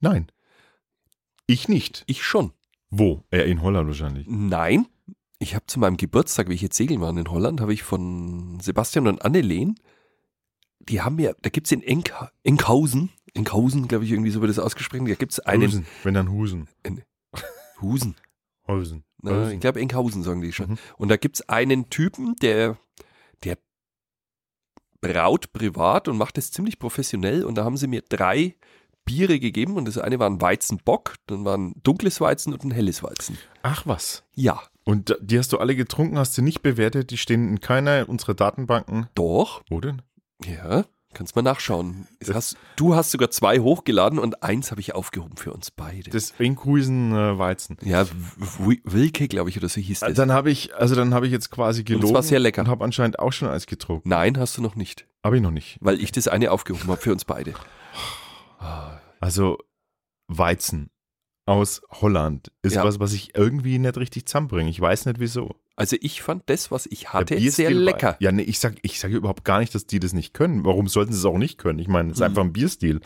nein. 0.00 0.30
Ich 1.46 1.68
nicht. 1.68 2.04
Ich 2.06 2.22
schon. 2.22 2.52
Wo? 2.90 3.24
Er 3.30 3.46
in 3.46 3.62
Holland 3.62 3.86
wahrscheinlich. 3.88 4.26
Nein. 4.28 4.86
Ich 5.38 5.54
habe 5.54 5.66
zu 5.66 5.78
meinem 5.78 5.96
Geburtstag, 5.96 6.48
wie 6.48 6.54
ich 6.54 6.62
jetzt 6.62 6.76
segeln 6.76 7.00
war 7.00 7.10
in 7.10 7.28
Holland, 7.30 7.60
habe 7.60 7.72
ich 7.74 7.82
von 7.82 8.58
Sebastian 8.60 9.06
und 9.08 9.22
Annelien, 9.24 9.78
die 10.80 11.00
haben 11.02 11.16
mir, 11.16 11.34
da 11.42 11.50
gibt's 11.50 11.72
in 11.72 11.82
Enk, 11.82 12.12
Enkhausen, 12.44 13.10
Enkhausen, 13.34 13.88
glaube 13.88 14.04
ich, 14.04 14.12
irgendwie 14.12 14.30
so 14.30 14.40
wird 14.40 14.50
das 14.50 14.58
ausgesprochen, 14.58 15.06
da 15.06 15.14
gibt's 15.14 15.40
einen 15.40 15.62
Husen, 15.68 15.86
wenn 16.02 16.14
dann 16.14 16.30
Husen. 16.30 16.68
Husen. 17.80 18.14
Husen. 18.66 19.04
Na, 19.20 19.50
ich 19.50 19.60
glaube, 19.60 19.80
Enkhausen 19.80 20.22
sagen 20.22 20.40
die 20.40 20.52
schon. 20.52 20.70
Mhm. 20.70 20.78
Und 20.96 21.08
da 21.08 21.16
gibt's 21.16 21.48
einen 21.48 21.90
Typen, 21.90 22.36
der, 22.36 22.76
der 23.42 23.58
braut 25.00 25.52
privat 25.52 26.08
und 26.08 26.16
macht 26.16 26.36
das 26.36 26.50
ziemlich 26.50 26.78
professionell. 26.78 27.44
Und 27.44 27.56
da 27.56 27.64
haben 27.64 27.76
sie 27.76 27.86
mir 27.86 28.02
drei 28.08 28.54
Biere 29.04 29.38
gegeben. 29.38 29.76
Und 29.76 29.86
das 29.86 29.98
eine 29.98 30.18
war 30.18 30.28
ein 30.30 30.40
Weizenbock, 30.40 31.14
dann 31.26 31.44
war 31.44 31.56
ein 31.58 31.74
dunkles 31.82 32.20
Weizen 32.20 32.52
und 32.52 32.64
ein 32.64 32.70
helles 32.70 33.02
Weizen. 33.02 33.36
Ach 33.62 33.86
was. 33.86 34.24
Ja, 34.34 34.62
Und 34.84 35.16
die 35.20 35.38
hast 35.38 35.52
du 35.52 35.58
alle 35.58 35.74
getrunken, 35.76 36.18
hast 36.18 36.36
du 36.38 36.42
nicht 36.42 36.62
bewertet, 36.62 37.10
die 37.10 37.16
stehen 37.18 37.48
in 37.48 37.60
keiner 37.60 38.08
unserer 38.08 38.34
Datenbanken. 38.34 39.08
doch. 39.14 39.62
Wo 39.68 39.80
denn? 39.80 40.02
Ja, 40.44 40.84
kannst 41.14 41.34
mal 41.36 41.42
nachschauen. 41.42 42.06
Hast, 42.32 42.56
du 42.76 42.94
hast 42.94 43.10
sogar 43.10 43.30
zwei 43.30 43.60
hochgeladen 43.60 44.18
und 44.18 44.42
eins 44.42 44.70
habe 44.70 44.80
ich 44.80 44.94
aufgehoben 44.94 45.36
für 45.36 45.52
uns 45.52 45.70
beide. 45.70 46.10
Das 46.10 46.32
Enkhuisen 46.38 47.12
äh, 47.12 47.38
Weizen. 47.38 47.76
ja, 47.82 48.04
Wilke, 48.84 49.28
glaube 49.28 49.50
ich, 49.50 49.56
oder 49.56 49.68
so 49.68 49.80
hieß 49.80 50.00
das. 50.00 50.14
Dann 50.14 50.32
habe 50.32 50.50
ich, 50.50 50.74
also 50.74 50.94
dann 50.94 51.14
habe 51.14 51.26
ich 51.26 51.32
jetzt 51.32 51.50
quasi 51.50 51.84
gelogen. 51.84 52.14
war 52.14 52.22
sehr 52.22 52.38
lecker. 52.40 52.62
Und 52.62 52.68
habe 52.68 52.84
anscheinend 52.84 53.18
auch 53.18 53.32
schon 53.32 53.48
eins 53.48 53.66
getrunken. 53.66 54.08
Nein, 54.08 54.38
hast 54.38 54.58
du 54.58 54.62
noch 54.62 54.74
nicht, 54.76 55.06
Habe 55.24 55.36
ich 55.36 55.42
noch 55.42 55.50
nicht. 55.50 55.78
weil 55.80 56.00
ich 56.00 56.12
das 56.12 56.28
eine 56.28 56.50
aufgehoben 56.50 56.88
habe 56.88 57.00
für 57.00 57.12
uns 57.12 57.24
beide. 57.24 57.54
Also 59.20 59.58
Weizen. 60.28 60.90
Aus 61.46 61.82
Holland 61.90 62.50
ist 62.62 62.74
Ja. 62.76 62.84
was, 62.84 63.00
was 63.00 63.12
ich 63.12 63.36
irgendwie 63.36 63.78
nicht 63.78 63.96
richtig 63.98 64.26
zusammenbringe. 64.26 64.70
Ich 64.70 64.80
weiß 64.80 65.06
nicht 65.06 65.20
wieso. 65.20 65.54
Also 65.76 65.96
ich 66.00 66.22
fand 66.22 66.44
das, 66.46 66.70
was 66.70 66.86
ich 66.86 67.12
hatte, 67.12 67.38
sehr 67.50 67.70
war- 67.70 67.74
lecker. 67.74 68.16
Ja, 68.20 68.30
nee, 68.30 68.42
ich 68.42 68.60
sage 68.60 68.76
ich 68.82 69.00
sag 69.00 69.10
überhaupt 69.10 69.44
gar 69.44 69.58
nicht, 69.58 69.74
dass 69.74 69.86
die 69.86 69.98
das 69.98 70.12
nicht 70.12 70.32
können. 70.32 70.64
Warum 70.64 70.86
sollten 70.86 71.12
sie 71.12 71.18
es 71.18 71.24
auch 71.24 71.36
nicht 71.36 71.58
können? 71.58 71.80
Ich 71.80 71.88
meine, 71.88 72.10
es 72.10 72.14
ist 72.14 72.20
Mhm. 72.20 72.26
einfach 72.26 72.42
ein 72.44 72.52
Bierstil. 72.52 73.00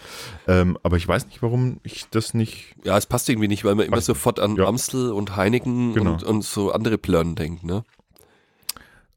Ähm, 0.46 0.76
aber 0.82 0.98
ich 0.98 1.08
weiß 1.08 1.26
nicht, 1.26 1.42
warum 1.42 1.80
ich 1.82 2.06
das 2.10 2.34
nicht. 2.34 2.74
Ja, 2.84 2.98
es 2.98 3.06
passt 3.06 3.28
irgendwie 3.30 3.48
nicht, 3.48 3.64
weil 3.64 3.74
man 3.74 3.86
immer 3.86 4.00
sofort 4.02 4.38
an 4.38 4.56
Ja. 4.56 4.66
Amstel 4.66 5.12
und 5.12 5.34
Heineken 5.34 5.94
Genau. 5.94 6.12
und, 6.12 6.22
und 6.24 6.44
so 6.44 6.70
andere 6.70 6.98
Plörren 6.98 7.34
denkt, 7.36 7.64
ne? 7.64 7.84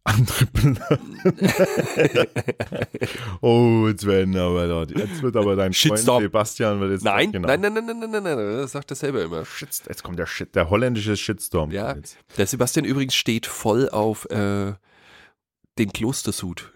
Andere 0.04 0.46
Bilder. 0.48 1.00
oh, 3.42 3.86
jetzt 3.88 4.06
werden 4.06 4.36
aber 4.36 4.66
Leute. 4.66 4.96
Jetzt 4.98 5.22
wird 5.22 5.36
aber 5.36 5.56
dein 5.56 5.74
Freund 5.74 5.76
Shitstorm. 5.76 6.24
Sebastian 6.24 6.80
wird 6.80 6.92
jetzt 6.92 7.04
Nein, 7.04 7.32
genau. 7.32 7.48
nein, 7.48 7.62
nein, 7.62 7.74
nein, 7.74 7.86
nein, 7.86 8.00
nein, 8.00 8.12
nein, 8.12 8.24
nein, 8.24 8.58
das 8.58 8.72
sagt 8.72 8.92
er 8.92 8.96
selber 8.96 9.22
immer. 9.24 9.46
Shit, 9.46 9.70
jetzt 9.88 10.04
kommt 10.04 10.18
der 10.18 10.26
Shit, 10.26 10.56
der 10.56 10.70
holländische 10.70 11.16
Shitstorm. 11.16 11.72
Ja. 11.72 11.96
Jetzt. 11.96 12.18
Der 12.38 12.48
Sebastian 12.48 12.86
übrigens 12.86 13.14
steht 13.16 13.46
voll 13.46 13.90
auf 13.90 14.26
äh, 14.32 14.74
den 15.78 15.94
Klostersud. 15.94 16.72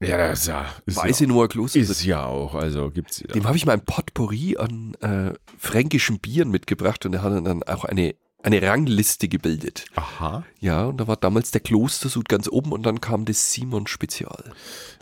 ja, 0.00 0.16
das 0.16 0.40
ist 0.42 0.46
ja. 0.46 0.66
Ist 0.86 0.96
Weiße 0.98 1.24
ja, 1.24 1.28
Noah 1.28 1.48
Klostersud. 1.48 1.90
ist 1.90 2.04
ja 2.04 2.24
auch. 2.26 2.54
Also 2.54 2.90
gibt's 2.90 3.18
ja. 3.20 3.26
Dem 3.26 3.46
habe 3.46 3.56
ich 3.56 3.66
mal 3.66 3.72
ein 3.72 3.84
Potpourri 3.84 4.56
an 4.56 4.94
äh, 5.00 5.32
fränkischen 5.58 6.20
Bieren 6.20 6.50
mitgebracht 6.50 7.04
und 7.06 7.12
er 7.14 7.22
hat 7.22 7.32
dann 7.44 7.62
auch 7.64 7.84
eine, 7.84 8.14
eine 8.42 8.62
Rangliste 8.62 9.28
gebildet. 9.28 9.86
Aha. 9.96 10.44
Ja, 10.60 10.84
und 10.86 10.98
da 10.98 11.06
war 11.08 11.16
damals 11.16 11.50
der 11.50 11.60
Klostersud 11.60 12.28
ganz 12.28 12.48
oben 12.48 12.72
und 12.72 12.84
dann 12.84 13.00
kam 13.00 13.24
das 13.24 13.52
Simon 13.52 13.86
Spezial. 13.86 14.52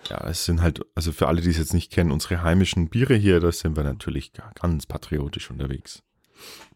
Ja, 0.08 0.26
es 0.28 0.44
sind 0.46 0.62
halt, 0.62 0.80
also 0.94 1.12
für 1.12 1.28
alle, 1.28 1.42
die 1.42 1.50
es 1.50 1.58
jetzt 1.58 1.74
nicht 1.74 1.92
kennen, 1.92 2.12
unsere 2.12 2.42
heimischen 2.42 2.88
Biere 2.88 3.14
hier, 3.14 3.40
da 3.40 3.52
sind 3.52 3.76
wir 3.76 3.84
natürlich 3.84 4.32
ga- 4.32 4.50
ganz 4.60 4.86
patriotisch 4.86 5.50
unterwegs. 5.50 6.02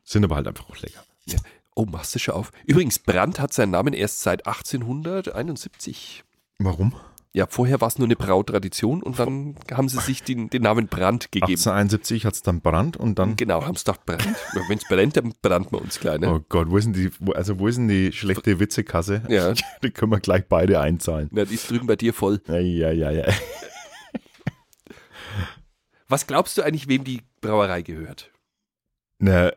Sind 0.05 0.25
aber 0.25 0.37
halt 0.37 0.49
einfach 0.49 0.69
auch 0.69 0.77
lecker. 0.79 1.03
Ja. 1.27 1.39
Oh, 1.75 1.87
machst 1.87 2.15
du 2.15 2.19
schon 2.19 2.35
auf. 2.35 2.51
Übrigens, 2.67 2.99
Brandt 2.99 3.39
hat 3.41 3.53
seinen 3.55 3.71
Namen 3.71 3.95
erst 3.95 4.21
seit 4.21 4.47
1871. 4.47 6.25
Warum? 6.59 6.95
Ja, 7.33 7.47
vorher 7.49 7.81
war 7.81 7.87
es 7.87 7.97
nur 7.97 8.09
eine 8.09 8.17
Brautradition 8.17 9.05
und 9.05 9.21
dann 9.21 9.55
haben 9.71 9.89
sie 9.89 10.01
sich 10.01 10.25
den, 10.25 10.51
den 10.51 10.63
Namen 10.63 10.89
Brandt 10.89 11.31
gegeben. 11.31 11.53
1871 11.53 12.27
hat 12.27 12.35
es 12.35 12.43
dann 12.43 12.61
Brand 12.61 12.97
und 12.97 13.21
dann. 13.21 13.37
Genau, 13.37 13.65
haben 13.65 13.77
sie 13.77 13.85
gedacht, 13.85 14.05
Brandt. 14.05 14.27
Wenn 14.69 14.79
es 14.79 14.85
brennt, 14.89 15.17
dann 15.17 15.33
brannt 15.41 15.71
man 15.71 15.83
uns 15.83 16.01
gleich. 16.01 16.19
Ne? 16.19 16.29
Oh 16.29 16.41
Gott, 16.49 16.69
wo 16.71 16.77
ist 16.77 16.87
denn 16.87 16.93
die, 16.93 17.11
wo, 17.21 17.31
also 17.33 17.61
wo 17.61 17.69
ist 17.69 17.77
denn 17.77 17.87
die 17.87 18.11
schlechte 18.13 18.59
Witzekasse? 18.59 19.23
Ja. 19.29 19.53
Die 19.83 19.91
können 19.93 20.11
wir 20.11 20.19
gleich 20.19 20.47
beide 20.49 20.81
einzahlen. 20.81 21.29
Na, 21.31 21.45
die 21.45 21.55
ist 21.55 21.71
drüben 21.71 21.87
bei 21.87 21.95
dir 21.97 22.13
voll. 22.13 22.41
Ja, 22.49 22.59
ja, 22.59 22.91
ja, 22.91 23.11
ja. 23.13 23.27
Was 26.09 26.27
glaubst 26.27 26.59
du 26.59 26.63
eigentlich, 26.63 26.89
wem 26.89 27.05
die 27.05 27.23
Brauerei 27.41 27.83
gehört? 27.83 28.33
Na, 29.21 29.53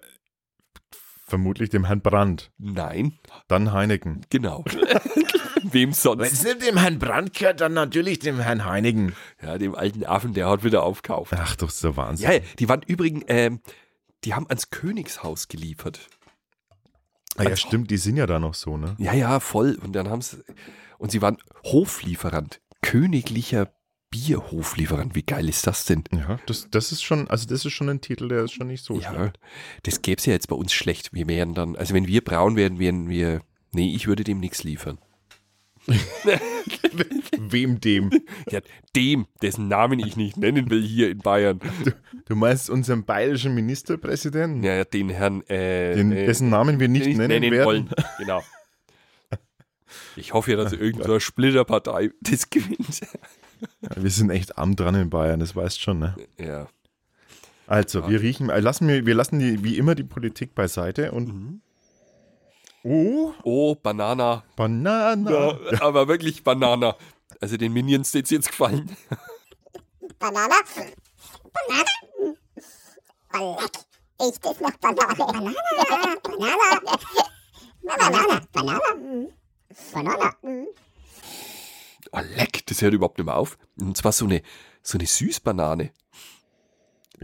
vermutlich 1.26 1.72
dem 1.72 1.86
Herrn 1.86 2.02
Brandt. 2.02 2.52
Nein, 2.60 3.18
Dann 3.48 3.74
Heineken. 3.74 4.22
genau. 4.30 4.64
wem 5.72 5.94
sonst? 5.94 6.32
es 6.32 6.44
nicht 6.44 6.66
dem 6.68 6.78
Herrn 6.78 7.00
Brandt 7.00 7.34
gehört, 7.34 7.62
dann 7.62 7.74
natürlich 7.74 8.20
dem 8.20 8.40
Herrn 8.40 8.66
Heineken. 8.66 9.16
Ja, 9.42 9.58
dem 9.58 9.76
alten 9.76 10.06
Affen, 10.06 10.34
der 10.34 10.50
hat 10.50 10.64
wieder 10.64 10.84
aufkauft. 10.84 11.34
Ach, 11.36 11.56
das 11.56 11.76
ist 11.76 11.84
der 11.84 11.96
Wahnsinn. 11.98 12.30
Ja, 12.32 12.40
die 12.60 12.70
waren 12.70 12.82
übrigens, 12.86 13.24
ähm, 13.28 13.62
die 14.24 14.34
haben 14.34 14.48
ans 14.48 14.70
Königshaus 14.70 15.48
geliefert. 15.48 16.08
ah, 17.38 17.44
ja, 17.44 17.56
stimmt, 17.56 17.92
die 17.92 17.98
sind 17.98 18.18
ja 18.18 18.26
da 18.28 18.40
noch 18.40 18.54
so, 18.54 18.78
ne? 18.78 18.96
Ja, 18.98 19.14
ja, 19.14 19.40
voll. 19.40 19.78
Und 19.84 19.94
dann 19.94 20.10
haben 20.10 20.22
sie, 20.22 20.44
und 20.98 21.12
sie 21.12 21.22
waren 21.22 21.38
Hoflieferant, 21.64 22.62
königlicher 22.82 23.74
Bierhoflieferant. 24.12 25.16
Wie 25.16 25.24
geil 25.24 25.50
ist 25.50 25.66
das 25.66 25.86
denn? 25.86 26.04
Ja, 26.14 26.38
das, 26.46 26.68
das 26.70 26.92
ist 26.92 27.02
schon, 27.04 27.28
also 27.30 27.48
das 27.48 27.66
ist 27.66 27.74
schon 27.74 27.90
ein 27.90 28.00
Titel, 28.00 28.28
der 28.28 28.44
ist 28.44 28.52
schon 28.54 28.68
nicht 28.68 28.86
so 28.86 29.00
Ja, 29.00 29.12
schlecht. 29.12 29.40
das 29.84 30.02
gäbe 30.04 30.20
es 30.20 30.26
ja 30.28 30.34
jetzt 30.34 30.48
bei 30.48 30.56
uns 30.56 30.72
schlecht. 30.72 31.14
Wir 31.14 31.28
wären 31.28 31.54
dann, 31.56 31.76
also 31.76 31.94
wenn 31.96 32.06
wir 32.08 32.24
braun 32.24 32.56
wären, 32.56 32.78
wären 32.78 33.10
wir, 33.10 33.42
nee, 33.72 33.94
ich 33.96 34.06
würde 34.08 34.24
dem 34.24 34.40
nichts 34.40 34.64
liefern. 34.64 35.00
Wem 37.38 37.80
dem? 37.82 38.10
Ja, 38.50 38.62
dem, 38.96 39.28
dessen 39.42 39.68
Namen 39.68 40.00
ich 40.00 40.16
nicht 40.16 40.38
nennen 40.38 40.70
will 40.70 40.82
hier 40.82 41.10
in 41.10 41.20
Bayern. 41.20 41.60
Du 42.26 42.36
meinst 42.36 42.70
unseren 42.70 43.04
bayerischen 43.04 43.54
Ministerpräsidenten, 43.54 44.64
Ja, 44.64 44.84
den 44.86 45.10
Herrn, 45.10 45.42
äh, 45.48 45.96
den, 45.96 46.12
äh, 46.12 46.26
dessen 46.26 46.50
Namen 46.50 46.80
wir 46.80 46.88
nicht, 46.88 47.18
nennen, 47.18 47.52
werden? 47.52 47.66
wollen. 47.66 47.90
Genau. 48.18 48.42
Ich 50.16 50.34
hoffe 50.34 50.52
ja, 50.52 50.58
dass 50.58 50.74
irgendeine 50.74 51.20
Splitterpartei 51.20 52.12
das 52.22 52.50
gewinnt. 52.50 53.02
Ja, 53.82 53.90
wir 54.02 54.10
sind 54.10 54.30
echt 54.30 54.58
arm 54.58 54.76
dran 54.76 54.96
in 54.96 55.10
Bayern, 55.10 55.40
das 55.40 55.56
weißt 55.56 55.82
schon, 55.82 56.00
ne? 56.00 56.16
Ja. 56.40 56.68
Also, 57.68 58.10
wir 58.10 58.22
riechen, 58.22 58.50
äh, 58.50 58.60
lassen 58.60 58.88
wir, 58.88 59.06
wir 59.06 59.16
lassen 59.16 59.40
die, 59.40 59.64
wie 59.64 59.78
immer 59.78 59.96
die 59.96 60.04
Politik 60.04 60.54
beiseite 60.56 61.12
und. 61.12 61.28
Mhm. 61.28 61.62
Oh, 62.84 63.34
Oh, 63.44 63.76
Banana. 63.76 64.44
Banana. 64.56 65.58
Ja, 65.72 65.82
aber 65.82 66.08
wirklich 66.08 66.44
Banana. 66.44 66.96
Also 67.40 67.58
den 67.58 67.74
Minions 67.74 68.10
steht's 68.10 68.30
jetzt 68.30 68.50
gefallen. 68.50 68.96
Banana? 70.20 70.56
Banana? 71.54 72.36
Oh, 73.40 73.58
leck. 73.62 73.72
Ist 74.30 74.46
das 74.46 74.60
noch 74.60 74.72
Banane? 74.78 75.16
Banane? 75.16 75.56
Banane? 76.22 76.82
Banane? 77.84 78.42
Banane? 78.52 79.30
Banane? 79.94 80.68
Oh, 82.12 82.20
leck, 82.36 82.66
das 82.68 82.82
hört 82.82 82.94
überhaupt 82.94 83.18
nicht 83.18 83.26
mehr 83.26 83.36
auf. 83.38 83.58
Und 83.80 83.98
zwar 83.98 84.12
so 84.12 84.26
eine, 84.26 84.42
so 84.82 84.98
eine 84.98 85.08
Süßbanane. 85.08 85.92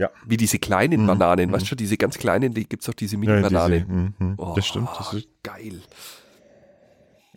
Ja. 0.00 0.08
Wie 0.24 0.38
diese 0.38 0.58
kleinen 0.58 1.06
Bananen. 1.06 1.52
Weißt 1.52 1.70
du, 1.70 1.74
diese 1.74 1.98
ganz 1.98 2.16
kleinen, 2.16 2.54
die 2.54 2.66
gibt's 2.66 2.88
auch 2.88 2.94
diese 2.94 3.16
Ja, 3.16 3.20
Mini-Banane. 3.20 3.80
diese, 3.82 3.92
mhm, 3.92 4.34
Oh, 4.38 4.54
Das 4.56 4.66
stimmt. 4.66 4.88
Das 4.98 5.12
ist, 5.12 5.28
Geil. 5.42 5.82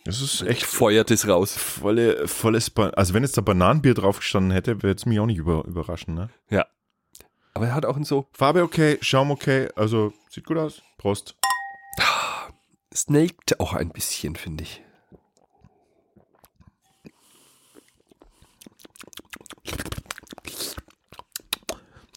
das 0.05 0.21
ist 0.21 0.41
echt 0.43 0.63
Feuert 0.63 1.11
es 1.11 1.27
raus. 1.27 1.57
volle, 1.57 2.25
volles. 2.25 2.69
Ba 2.69 2.87
also, 2.91 3.13
wenn 3.13 3.23
jetzt 3.23 3.35
da 3.37 3.41
Bananenbier 3.41 3.93
drauf 3.93 4.19
gestanden 4.19 4.51
hätte, 4.53 4.81
würde 4.81 4.95
es 4.97 5.05
mich 5.05 5.19
auch 5.19 5.25
nicht 5.25 5.39
über, 5.39 5.65
überraschen, 5.65 6.13
ne? 6.13 6.29
Ja. 6.49 6.65
Aber 7.53 7.67
er 7.67 7.75
hat 7.75 7.85
auch 7.85 7.97
ein 7.97 8.05
so 8.05 8.27
Farbe 8.31 8.63
okay, 8.63 8.97
Schaum 9.01 9.29
okay, 9.29 9.67
also 9.75 10.13
sieht 10.29 10.45
gut 10.45 10.57
aus. 10.57 10.81
Prost. 10.97 11.35
snaked 12.95 13.59
auch 13.59 13.73
ein 13.73 13.89
bisschen, 13.89 14.37
finde 14.37 14.63
ich. 14.63 14.81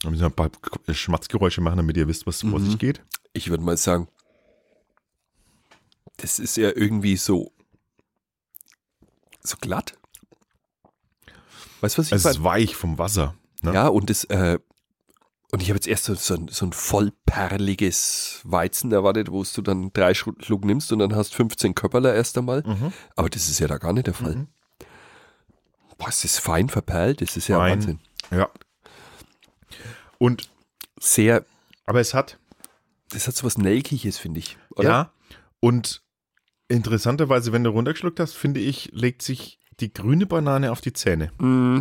Wir 0.06 0.10
müssen 0.12 0.24
ein 0.24 0.32
paar 0.32 0.50
Schmatzgeräusche 0.92 1.60
machen, 1.60 1.76
damit 1.78 1.96
ihr 1.96 2.06
wisst, 2.08 2.26
was 2.26 2.40
vor 2.42 2.58
Mhm. 2.60 2.64
sich 2.66 2.78
geht. 2.78 3.02
Ich 3.32 3.50
würde 3.50 3.62
mal 3.64 3.76
sagen, 3.76 4.08
das 6.18 6.38
ist 6.38 6.56
ja 6.56 6.70
irgendwie 6.74 7.16
so, 7.16 7.52
so 9.42 9.56
glatt. 9.60 9.98
Weißt 11.80 11.96
du, 11.96 12.00
was 12.00 12.06
ich 12.06 12.12
Es 12.12 12.24
meine? 12.24 12.36
ist 12.36 12.42
weich 12.44 12.76
vom 12.76 12.98
Wasser. 12.98 13.34
Ne? 13.62 13.74
Ja, 13.74 13.88
und 13.88 14.08
das, 14.10 14.24
äh, 14.24 14.58
und 15.52 15.60
ich 15.62 15.68
habe 15.68 15.76
jetzt 15.76 15.86
erst 15.86 16.04
so, 16.04 16.14
so, 16.14 16.34
ein, 16.34 16.48
so 16.48 16.66
ein 16.66 16.72
vollperliges 16.72 18.40
Weizen 18.44 18.92
erwartet, 18.92 19.30
wo 19.30 19.44
du 19.44 19.62
dann 19.62 19.92
drei 19.92 20.14
Schluck 20.14 20.42
Schluck 20.44 20.64
nimmst 20.64 20.90
und 20.92 20.98
dann 21.00 21.14
hast 21.14 21.34
15 21.34 21.74
Köpperler 21.74 22.14
erst 22.14 22.38
einmal. 22.38 22.62
Mhm. 22.64 22.92
Aber 23.14 23.28
das 23.28 23.48
ist 23.48 23.58
ja 23.58 23.66
da 23.68 23.78
gar 23.78 23.92
nicht 23.92 24.06
der 24.06 24.14
Fall. 24.14 24.36
Mhm. 24.36 24.46
Boah, 25.98 26.08
es 26.08 26.24
ist 26.24 26.38
fein 26.40 26.68
verperlt, 26.68 27.20
das 27.20 27.36
ist 27.36 27.48
ja 27.48 27.58
Fein. 27.58 27.72
Wahnsinn. 27.78 28.00
Ja. 28.30 28.48
Und, 30.18 30.48
Sehr, 31.00 31.44
aber 31.84 32.00
es 32.00 32.14
hat, 32.14 32.38
das 33.10 33.26
hat 33.28 33.36
so 33.36 33.44
was 33.46 33.58
Nelkiges, 33.58 34.18
finde 34.18 34.40
ich. 34.40 34.56
Oder? 34.70 34.88
ja, 34.88 35.12
und 35.60 36.02
interessanterweise, 36.68 37.52
wenn 37.52 37.64
du 37.64 37.70
runtergeschluckt 37.70 38.18
hast, 38.20 38.34
finde 38.34 38.60
ich, 38.60 38.90
legt 38.92 39.22
sich 39.22 39.58
die 39.80 39.92
grüne 39.92 40.26
Banane 40.26 40.72
auf 40.72 40.80
die 40.80 40.92
Zähne. 40.92 41.30
Mm, 41.38 41.80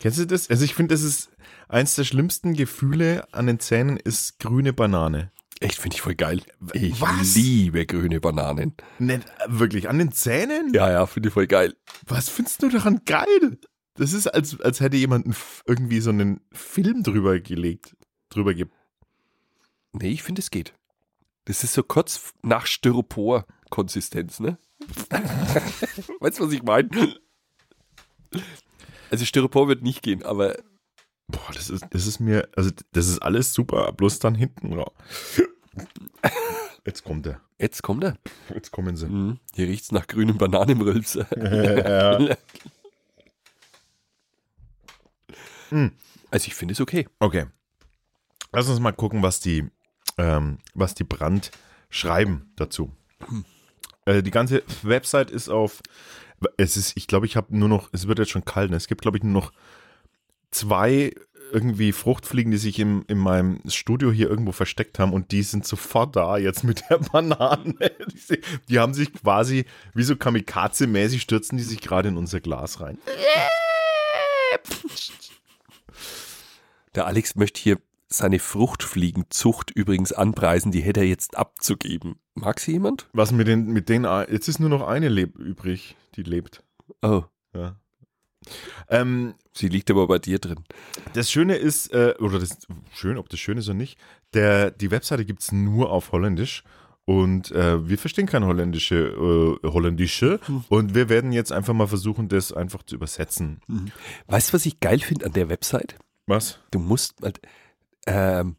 Kennst 0.00 0.18
du 0.18 0.26
das? 0.26 0.48
Also 0.50 0.64
ich 0.64 0.74
finde, 0.74 0.94
das 0.94 1.02
ist 1.02 1.30
eins 1.68 1.94
der 1.94 2.04
schlimmsten 2.04 2.54
Gefühle 2.54 3.26
an 3.32 3.46
den 3.46 3.60
Zähnen 3.60 3.96
ist 3.98 4.38
grüne 4.40 4.72
Banane. 4.72 5.30
echt, 5.60 5.78
finde 5.78 5.94
ich 5.96 6.00
voll 6.02 6.14
geil. 6.14 6.42
Ich 6.72 7.00
Was? 7.00 7.34
liebe 7.34 7.86
grüne 7.86 8.20
Bananen. 8.20 8.74
Nicht 8.98 9.24
wirklich, 9.46 9.88
an 9.88 9.98
den 9.98 10.10
Zähnen? 10.12 10.72
Ja, 10.74 10.90
ja, 10.90 11.06
finde 11.06 11.28
ich 11.28 11.32
voll 11.34 11.46
geil. 11.46 11.76
Was 12.06 12.28
findest 12.28 12.62
du 12.62 12.68
daran 12.68 13.02
geil? 13.04 13.58
Das 13.94 14.12
ist, 14.12 14.26
als, 14.26 14.60
als 14.60 14.80
hätte 14.80 14.96
jemand 14.96 15.34
irgendwie 15.66 16.00
so 16.00 16.10
einen 16.10 16.40
Film 16.52 17.02
drüber 17.02 17.40
gelegt. 17.40 17.96
Drüber 18.30 18.54
ge 18.54 18.66
Nee, 19.92 20.10
ich 20.10 20.22
finde, 20.22 20.40
es 20.40 20.50
geht. 20.50 20.74
Das 21.44 21.64
ist 21.64 21.74
so 21.74 21.82
kurz 21.82 22.32
nach 22.42 22.66
Styropor-Konsistenz, 22.66 24.40
ne? 24.40 24.56
weißt 26.20 26.38
du, 26.38 26.46
was 26.46 26.52
ich 26.52 26.62
meine? 26.62 26.88
Also 29.10 29.24
Styropor 29.26 29.68
wird 29.68 29.82
nicht 29.82 30.02
gehen, 30.02 30.22
aber 30.22 30.56
Boah, 31.32 31.52
das 31.54 31.70
ist, 31.70 31.84
das 31.90 32.06
ist 32.06 32.20
mir, 32.20 32.48
also 32.56 32.70
das 32.92 33.08
ist 33.08 33.20
alles 33.20 33.54
super, 33.54 33.92
bloß 33.92 34.18
dann 34.18 34.34
hinten 34.34 34.74
raus. 34.74 34.92
Jetzt 36.84 37.04
kommt 37.04 37.26
er. 37.26 37.40
jetzt 37.58 37.82
kommt 37.82 38.04
er. 38.04 38.16
Jetzt 38.52 38.70
kommen 38.70 38.96
sie. 38.96 39.06
Mhm. 39.06 39.38
Hier 39.54 39.68
riecht's 39.68 39.92
nach 39.92 40.06
grünem 40.06 40.36
Bananenrülps. 40.36 41.14
ja. 41.36 42.18
Hm. 45.72 45.92
Also 46.30 46.46
ich 46.46 46.54
finde 46.54 46.72
es 46.72 46.80
okay. 46.80 47.08
Okay. 47.18 47.46
Lass 48.52 48.68
uns 48.68 48.80
mal 48.80 48.92
gucken, 48.92 49.22
was 49.22 49.40
die 49.40 49.70
ähm, 50.18 50.58
was 50.74 50.94
die 50.94 51.04
Brand 51.04 51.50
schreiben 51.90 52.52
dazu. 52.56 52.92
Äh, 54.04 54.22
die 54.22 54.30
ganze 54.30 54.62
Website 54.82 55.30
ist 55.30 55.48
auf, 55.48 55.80
es 56.56 56.76
ist, 56.76 56.96
ich 56.96 57.06
glaube, 57.06 57.26
ich 57.26 57.36
habe 57.36 57.56
nur 57.56 57.68
noch, 57.68 57.88
es 57.92 58.08
wird 58.08 58.18
jetzt 58.18 58.30
schon 58.30 58.44
kalt, 58.44 58.70
ne? 58.70 58.76
es 58.76 58.88
gibt, 58.88 59.02
glaube 59.02 59.16
ich, 59.16 59.22
nur 59.22 59.32
noch 59.32 59.52
zwei 60.50 61.14
irgendwie 61.52 61.92
Fruchtfliegen, 61.92 62.50
die 62.50 62.58
sich 62.58 62.78
im, 62.78 63.04
in 63.08 63.18
meinem 63.18 63.60
Studio 63.68 64.10
hier 64.10 64.28
irgendwo 64.28 64.52
versteckt 64.52 64.98
haben 64.98 65.12
und 65.12 65.32
die 65.32 65.42
sind 65.42 65.66
sofort 65.66 66.16
da 66.16 66.38
jetzt 66.38 66.64
mit 66.64 66.82
der 66.88 66.98
Banane. 66.98 67.74
Die, 68.30 68.40
die 68.68 68.78
haben 68.78 68.94
sich 68.94 69.12
quasi 69.12 69.66
wie 69.92 70.02
so 70.02 70.14
Kamikaze-mäßig 70.14 71.20
stürzen 71.20 71.58
die 71.58 71.64
sich 71.64 71.82
gerade 71.82 72.08
in 72.08 72.16
unser 72.16 72.40
Glas 72.40 72.80
rein. 72.80 72.96
Der 76.94 77.06
Alex 77.06 77.36
möchte 77.36 77.60
hier 77.60 77.78
seine 78.08 78.38
Fruchtfliegenzucht 78.38 79.70
übrigens 79.70 80.12
anpreisen, 80.12 80.70
die 80.72 80.82
hätte 80.82 81.00
er 81.00 81.06
jetzt 81.06 81.36
abzugeben. 81.36 82.16
Mag 82.34 82.60
sie 82.60 82.72
jemand? 82.72 83.08
Was 83.12 83.32
mit 83.32 83.46
den, 83.46 83.66
mit 83.72 83.88
denen, 83.88 84.04
jetzt 84.30 84.48
ist 84.48 84.60
nur 84.60 84.68
noch 84.68 84.86
eine 84.86 85.08
leb 85.08 85.38
übrig, 85.38 85.96
die 86.16 86.22
lebt. 86.22 86.62
Oh, 87.00 87.24
Ja. 87.54 87.76
Ähm, 88.88 89.34
sie 89.52 89.68
liegt 89.68 89.88
aber 89.90 90.08
bei 90.08 90.18
dir 90.18 90.40
drin. 90.40 90.64
Das 91.14 91.30
Schöne 91.30 91.54
ist, 91.54 91.92
äh, 91.92 92.14
oder 92.18 92.40
das 92.40 92.58
schön, 92.92 93.16
ob 93.16 93.28
das 93.28 93.38
schön 93.38 93.56
ist 93.56 93.68
oder 93.68 93.78
nicht, 93.78 94.00
der, 94.34 94.72
die 94.72 94.90
Webseite 94.90 95.24
gibt 95.24 95.42
es 95.42 95.52
nur 95.52 95.92
auf 95.92 96.10
Holländisch 96.10 96.64
und 97.04 97.52
äh, 97.52 97.88
wir 97.88 97.98
verstehen 97.98 98.26
kein 98.26 98.44
holländische, 98.44 99.58
äh, 99.62 99.68
holländische 99.68 100.40
und 100.68 100.96
wir 100.96 101.08
werden 101.08 101.30
jetzt 101.30 101.52
einfach 101.52 101.72
mal 101.72 101.86
versuchen, 101.86 102.28
das 102.28 102.52
einfach 102.52 102.82
zu 102.82 102.96
übersetzen. 102.96 103.60
Weißt 104.26 104.50
du, 104.50 104.54
was 104.54 104.66
ich 104.66 104.80
geil 104.80 104.98
finde 104.98 105.26
an 105.26 105.32
der 105.32 105.48
Website? 105.48 105.96
Was? 106.26 106.58
Du 106.70 106.78
musst 106.78 107.14
halt, 107.22 107.40
ähm, 108.06 108.56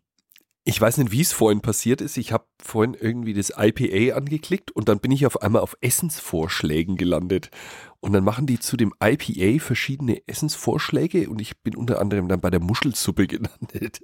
ich 0.66 0.80
weiß 0.80 0.98
nicht, 0.98 1.12
wie 1.12 1.22
es 1.22 1.34
vorhin 1.34 1.62
passiert 1.62 2.02
ist. 2.02 2.18
Ich 2.18 2.32
habe 2.32 2.46
vorhin 2.62 2.94
irgendwie 2.94 3.34
das 3.34 3.54
IPA 3.58 4.16
angeklickt 4.16 4.72
und 4.72 4.88
dann 4.88 5.00
bin 5.00 5.12
ich 5.12 5.26
auf 5.26 5.42
einmal 5.42 5.62
auf 5.62 5.76
Essensvorschlägen 5.82 6.96
gelandet. 6.96 7.50
Und 8.00 8.14
dann 8.14 8.24
machen 8.24 8.48
die 8.48 8.60
zu 8.60 8.78
dem 8.78 8.94
IPA 9.02 9.64
verschiedene 9.64 10.28
Essensvorschläge 10.28 11.30
und 11.30 11.42
ich 11.42 11.58
bin 11.62 11.76
unter 11.76 12.00
anderem 12.00 12.28
dann 12.28 12.42
bei 12.42 12.50
der 12.50 12.60
Muschelsuppe 12.60 13.28
gelandet. 13.28 14.02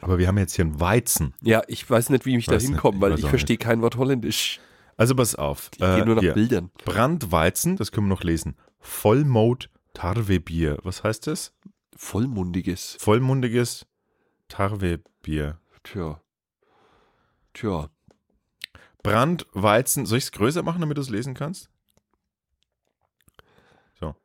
Aber 0.00 0.18
wir 0.18 0.28
haben 0.28 0.38
jetzt 0.38 0.54
hier 0.54 0.64
einen 0.64 0.78
Weizen. 0.78 1.34
Ja, 1.42 1.62
ich 1.66 1.88
weiß 1.88 2.10
nicht, 2.10 2.24
wie 2.24 2.36
ich 2.36 2.46
da 2.46 2.58
hinkomme, 2.58 3.00
weil 3.00 3.18
ich 3.18 3.26
verstehe 3.26 3.56
kein 3.56 3.82
Wort 3.82 3.96
Holländisch. 3.96 4.60
Also 4.96 5.16
pass 5.16 5.34
auf. 5.34 5.70
Ich 5.72 5.78
gehe 5.78 6.04
nur 6.04 6.14
nach 6.14 6.22
hier. 6.22 6.34
Bildern. 6.34 6.70
Brandweizen, 6.84 7.76
das 7.76 7.90
können 7.90 8.06
wir 8.06 8.14
noch 8.14 8.22
lesen. 8.22 8.56
Vollmode 8.78 9.66
Tarwebier. 9.94 10.78
Was 10.82 11.02
heißt 11.02 11.26
das? 11.26 11.52
Vollmundiges. 12.00 12.96
Vollmundiges 12.98 13.86
Tarwebier. 14.48 15.60
Tja. 15.84 16.20
Tja. 17.52 17.90
Brandweizen. 19.02 20.06
Soll 20.06 20.18
ich 20.18 20.24
es 20.24 20.32
größer 20.32 20.62
machen, 20.62 20.80
damit 20.80 20.96
du 20.96 21.02
es 21.02 21.10
lesen 21.10 21.34
kannst? 21.34 21.68
So. 24.00 24.16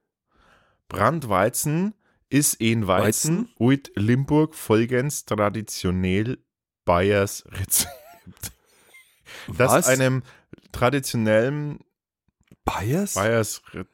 Brandweizen 0.88 1.94
ist 2.30 2.62
ein 2.62 2.88
Weizen, 2.88 3.50
Weizen. 3.50 3.56
uit 3.60 3.92
Limburg 3.96 4.56
folgens 4.56 5.26
traditionell 5.26 6.40
Bayers 6.86 7.44
Rezept. 7.52 8.54
Das 9.48 9.74
Was? 9.74 9.88
einem 9.88 10.24
traditionellen 10.72 11.80
Bayers? 12.64 13.16
Bayers 13.16 13.62
Re 13.74 13.86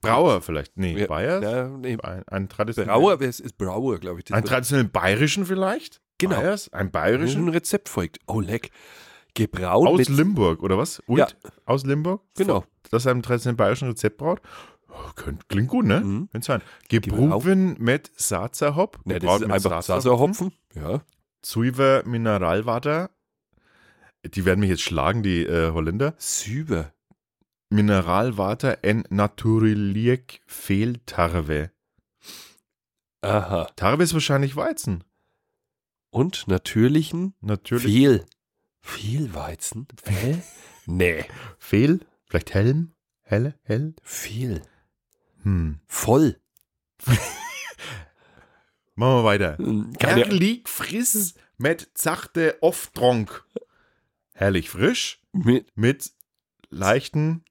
Brauer 0.00 0.40
vielleicht. 0.42 0.76
Nee, 0.76 0.98
Ja, 0.98 1.06
Bayers? 1.06 1.42
Ja, 1.42 1.68
nee, 1.68 1.96
Ein, 2.02 2.24
ein 2.28 2.48
Brauer, 2.48 3.20
wer 3.20 3.28
ist, 3.28 3.40
ist 3.40 3.56
Brauer, 3.58 3.98
glaube 3.98 4.20
ich. 4.20 4.30
Wird- 4.30 4.48
traditionellen 4.48 4.90
bayerischen 4.90 5.46
vielleicht? 5.46 6.00
Genau. 6.18 6.36
Bayers? 6.36 6.72
Ein 6.72 6.80
ein 6.86 6.90
bayerischen? 6.90 7.48
Rezept 7.48 7.88
folgt. 7.88 8.18
Oh, 8.26 8.40
leck. 8.40 8.70
Gebraut 9.34 9.86
Aus 9.86 10.08
Limburg, 10.08 10.62
oder 10.62 10.78
was? 10.78 11.00
Uit? 11.08 11.18
Ja. 11.18 11.28
Aus 11.64 11.84
Limburg? 11.84 12.22
Genau. 12.36 12.64
Das 12.90 13.06
einem 13.06 13.22
traditionellen 13.22 13.56
bayerischen 13.56 13.88
Rezept 13.88 14.16
braut? 14.18 14.40
Oh, 14.88 15.10
könnt, 15.14 15.48
klingt 15.48 15.68
gut, 15.68 15.84
ne? 15.86 16.00
Mhm. 16.00 16.28
Könnte 16.32 16.46
sein. 16.46 16.62
Gebruwen 16.88 17.76
mit 17.78 18.10
Sazerhop. 18.16 18.98
Ne, 19.04 19.18
das 19.20 19.42
ist 19.42 19.50
einfach 19.50 19.82
Sazerhopfen. 19.82 20.52
Ja. 20.74 21.02
Zuiver 21.42 22.02
Mineralwater. 22.04 23.10
Die 24.24 24.44
werden 24.44 24.60
mich 24.60 24.70
jetzt 24.70 24.82
schlagen, 24.82 25.22
die 25.22 25.44
äh, 25.44 25.70
Holländer. 25.70 26.14
Süber. 26.18 26.92
Mineralwater 27.68 28.78
en 28.82 29.04
naturliek 29.10 30.40
veel 30.46 30.94
Tarwe. 31.04 31.70
Aha. 33.20 33.70
Tarwe 33.76 34.04
ist 34.04 34.14
wahrscheinlich 34.14 34.56
Weizen. 34.56 35.04
Und 36.10 36.46
natürlichen 36.48 37.34
Natürlich. 37.40 37.84
viel. 37.84 38.24
Viel 38.80 39.34
Weizen? 39.34 39.86
Hä? 40.06 40.42
nee. 40.86 41.24
Fehl? 41.58 42.00
Vielleicht 42.24 42.54
Helm? 42.54 42.92
Helle? 43.22 43.54
Hell? 43.62 43.94
Viel. 44.02 44.62
Hm. 45.42 45.80
Voll. 45.86 46.40
Machen 48.94 49.18
wir 49.18 49.24
weiter. 49.24 49.58
Hm, 49.58 49.92
Herrlich 50.00 50.66
friss 50.66 51.34
mit 51.58 51.90
zachte 51.94 52.56
Off-Tronk. 52.62 53.44
Herrlich 54.32 54.70
frisch 54.70 55.20
mit 55.32 55.70
mit 55.76 56.12
leichten, 56.70 57.44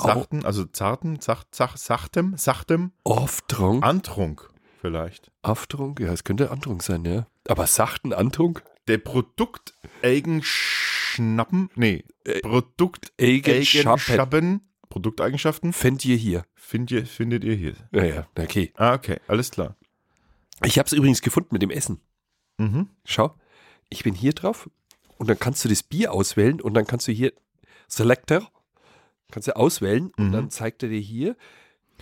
sachten, 0.00 0.44
also 0.44 0.64
zarten, 0.64 1.20
zacht, 1.20 1.54
zach, 1.54 1.76
sachtem, 1.76 2.36
sachtem 2.36 2.92
Auftrunk. 3.04 3.84
Antrunk 3.84 4.48
vielleicht. 4.80 5.30
Auftrunk? 5.42 6.00
Ja, 6.00 6.12
es 6.12 6.24
könnte 6.24 6.50
Antrunk 6.50 6.82
sein, 6.82 7.04
ja. 7.04 7.26
Aber 7.48 7.66
sachten 7.66 8.12
Antrunk? 8.12 8.62
Der 8.86 8.98
Produkteigenschnappen, 8.98 11.70
nee, 11.74 12.04
Äh, 12.24 12.40
Produkteigenschaften, 12.40 14.12
Eigenschappen. 14.14 14.60
Produkteigenschaften 14.88 15.72
Fändt 15.72 16.04
ihr 16.04 16.16
hier. 16.16 16.44
findet 16.54 16.90
ihr, 16.92 17.06
findet 17.06 17.44
ihr 17.44 17.54
hier. 17.54 17.74
Ja, 17.92 18.04
ja, 18.04 18.26
okay. 18.38 18.72
Ah, 18.76 18.94
okay, 18.94 19.18
alles 19.26 19.50
klar. 19.50 19.76
Ich 20.64 20.78
habe 20.78 20.86
es 20.86 20.92
übrigens 20.92 21.20
gefunden 21.22 21.50
mit 21.52 21.62
dem 21.62 21.70
Essen. 21.70 22.00
Mhm. 22.56 22.88
Schau, 23.04 23.34
ich 23.90 24.04
bin 24.04 24.14
hier 24.14 24.32
drauf 24.32 24.70
und 25.18 25.28
dann 25.28 25.38
kannst 25.38 25.64
du 25.64 25.68
das 25.68 25.82
Bier 25.82 26.12
auswählen 26.12 26.60
und 26.60 26.74
dann 26.74 26.86
kannst 26.86 27.08
du 27.08 27.12
hier 27.12 27.32
Selector, 27.88 28.48
kannst 29.30 29.48
du 29.48 29.56
auswählen 29.56 30.10
und 30.16 30.28
Mhm. 30.28 30.32
dann 30.32 30.50
zeigt 30.50 30.82
er 30.82 30.88
dir 30.88 31.00
hier 31.00 31.36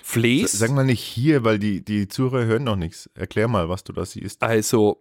Flees. 0.02 0.52
Sag 0.52 0.70
mal 0.72 0.84
nicht 0.84 1.02
hier, 1.02 1.42
weil 1.44 1.58
die, 1.58 1.84
die 1.84 2.06
Zuhörer 2.08 2.44
hören 2.44 2.64
noch 2.64 2.76
nichts. 2.76 3.08
Erklär 3.14 3.48
mal, 3.48 3.68
was 3.68 3.82
du 3.84 3.92
da 3.92 4.04
siehst. 4.04 4.42
Also, 4.42 5.00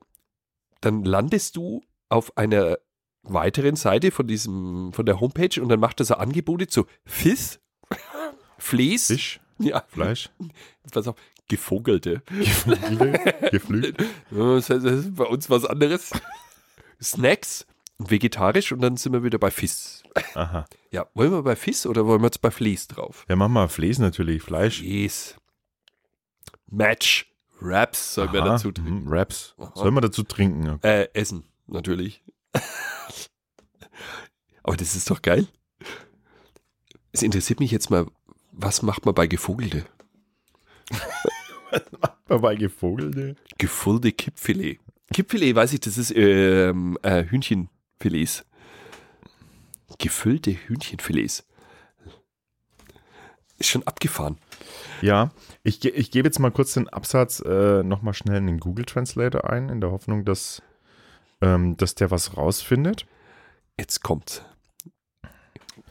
dann 0.81 1.03
landest 1.03 1.55
du 1.57 1.81
auf 2.09 2.35
einer 2.37 2.77
weiteren 3.23 3.75
Seite 3.75 4.11
von 4.11 4.27
diesem, 4.27 4.93
von 4.93 5.05
der 5.05 5.19
Homepage 5.19 5.61
und 5.61 5.69
dann 5.69 5.79
macht 5.79 5.99
er 5.99 6.05
so 6.05 6.15
Angebote 6.15 6.67
zu 6.67 6.85
Fiss, 7.05 7.59
Flees, 8.57 9.07
Fisch, 9.07 9.39
ja, 9.59 9.83
Fleisch, 9.87 10.29
pass 10.91 11.07
auf, 11.07 11.15
Gevogelte. 11.47 12.23
Geflügel, 12.27 13.19
Geflügel. 13.51 13.93
Das 14.31 14.69
ist 14.69 15.15
bei 15.15 15.25
uns 15.25 15.49
was 15.49 15.65
anderes. 15.65 16.11
Snacks, 17.01 17.65
vegetarisch 17.97 18.71
und 18.71 18.81
dann 18.81 18.97
sind 18.97 19.13
wir 19.13 19.23
wieder 19.23 19.37
bei 19.37 19.51
Fiss. 19.51 20.03
Aha. 20.33 20.65
Ja, 20.91 21.07
wollen 21.13 21.31
wir 21.31 21.43
bei 21.43 21.55
Fiss 21.55 21.85
oder 21.85 22.05
wollen 22.05 22.21
wir 22.21 22.27
jetzt 22.27 22.41
bei 22.41 22.51
Flees 22.51 22.87
drauf? 22.87 23.25
Ja, 23.29 23.35
mach 23.35 23.47
mal 23.47 23.67
Flees 23.67 23.99
natürlich, 23.99 24.41
Fleisch. 24.41 24.79
Flees. 24.79 25.35
Match. 26.67 27.31
Raps 27.61 28.15
sollen 28.15 28.33
wir 28.33 28.41
dazu 28.41 28.71
trinken. 28.71 29.13
Aha. 29.13 29.71
Sollen 29.75 29.93
wir 29.93 30.01
dazu 30.01 30.23
trinken? 30.23 30.65
Ja. 30.65 30.77
Äh, 30.81 31.09
essen, 31.13 31.45
natürlich. 31.67 32.21
Aber 34.63 34.75
das 34.75 34.95
ist 34.95 35.09
doch 35.09 35.21
geil. 35.21 35.47
Es 37.13 37.23
interessiert 37.23 37.61
mich 37.61 37.71
jetzt 37.71 37.89
mal, 37.89 38.07
was 38.51 38.81
macht 38.81 39.05
man 39.05 39.15
bei 39.15 39.27
Gevogelte? 39.27 39.85
Bei 42.27 42.55
Gevogelte. 42.55 43.35
Gefüllte 43.57 44.11
Kippfilet. 44.11 44.79
Kippfilet, 45.13 45.55
weiß 45.55 45.73
ich, 45.73 45.79
das 45.79 45.97
ist 45.97 46.11
ähm, 46.15 46.97
äh, 47.03 47.23
Hühnchenfilets. 48.01 48.45
Gefüllte 49.97 50.51
Hühnchenfilets. 50.51 51.45
Ist 53.57 53.69
schon 53.69 53.83
abgefahren. 53.87 54.37
Ja, 55.01 55.31
ich, 55.63 55.83
ich 55.85 56.11
gebe 56.11 56.27
jetzt 56.27 56.39
mal 56.39 56.51
kurz 56.51 56.73
den 56.73 56.89
Absatz 56.89 57.39
äh, 57.39 57.83
nochmal 57.83 58.13
schnell 58.13 58.37
in 58.37 58.47
den 58.47 58.59
Google 58.59 58.85
Translator 58.85 59.49
ein, 59.49 59.69
in 59.69 59.79
der 59.79 59.91
Hoffnung, 59.91 60.25
dass, 60.25 60.61
ähm, 61.41 61.77
dass 61.77 61.95
der 61.95 62.11
was 62.11 62.35
rausfindet. 62.35 63.05
Jetzt 63.79 64.03
kommt's. 64.03 64.43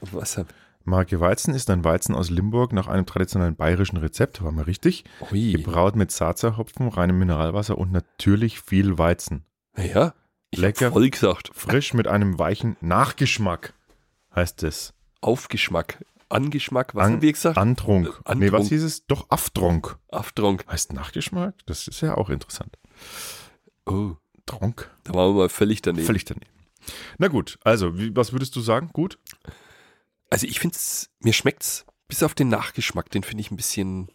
Was? 0.00 0.36
hab- 0.36 0.52
Marke 0.86 1.18
Weizen 1.18 1.54
ist 1.54 1.70
ein 1.70 1.82
Weizen 1.82 2.14
aus 2.14 2.28
Limburg 2.28 2.74
nach 2.74 2.88
einem 2.88 3.06
traditionellen 3.06 3.56
bayerischen 3.56 3.96
Rezept, 3.96 4.42
war 4.42 4.52
mal 4.52 4.64
richtig. 4.64 5.04
Ui. 5.32 5.52
Gebraut 5.52 5.96
mit 5.96 6.10
Sazerhopfen, 6.10 6.88
reinem 6.88 7.18
Mineralwasser 7.18 7.78
und 7.78 7.90
natürlich 7.90 8.60
viel 8.60 8.98
Weizen. 8.98 9.46
Ja, 9.78 10.12
Lecker. 10.56 10.92
voll 10.92 11.10
gesagt. 11.10 11.50
Frisch 11.54 11.94
mit 11.94 12.06
einem 12.08 12.38
weichen 12.38 12.76
Nachgeschmack, 12.80 13.74
heißt 14.34 14.62
es. 14.62 14.94
Aufgeschmack. 15.20 16.04
Angeschmack, 16.28 16.94
was 16.94 17.06
An- 17.06 17.12
haben 17.14 17.22
wir 17.22 17.32
gesagt? 17.32 17.58
Antrunk. 17.58 18.06
Äh, 18.24 18.34
Nee, 18.34 18.46
was 18.46 18.62
Antrunk. 18.62 18.68
hieß 18.68 18.82
es? 18.82 19.06
Doch, 19.06 19.26
Aftrunk. 19.30 19.98
Aftrunk. 20.10 20.64
Heißt 20.68 20.92
Nachgeschmack? 20.92 21.54
Das 21.66 21.86
ist 21.86 22.00
ja 22.00 22.16
auch 22.16 22.30
interessant. 22.30 22.76
Oh, 23.86 24.16
Tronk. 24.46 24.90
da 25.04 25.14
waren 25.14 25.34
wir 25.34 25.42
mal 25.42 25.48
völlig 25.48 25.82
daneben. 25.82 26.06
Völlig 26.06 26.24
daneben. 26.24 26.50
Na 27.18 27.28
gut, 27.28 27.58
also, 27.62 27.96
wie, 27.98 28.14
was 28.14 28.32
würdest 28.32 28.54
du 28.56 28.60
sagen? 28.60 28.90
Gut? 28.92 29.18
Also 30.30 30.46
ich 30.46 30.58
finde 30.60 30.76
es, 30.76 31.10
mir 31.20 31.32
schmeckt's 31.32 31.86
bis 32.08 32.22
auf 32.22 32.34
den 32.34 32.48
Nachgeschmack, 32.48 33.10
den 33.10 33.22
finde 33.22 33.40
ich 33.42 33.50
ein 33.50 33.56
bisschen, 33.56 34.08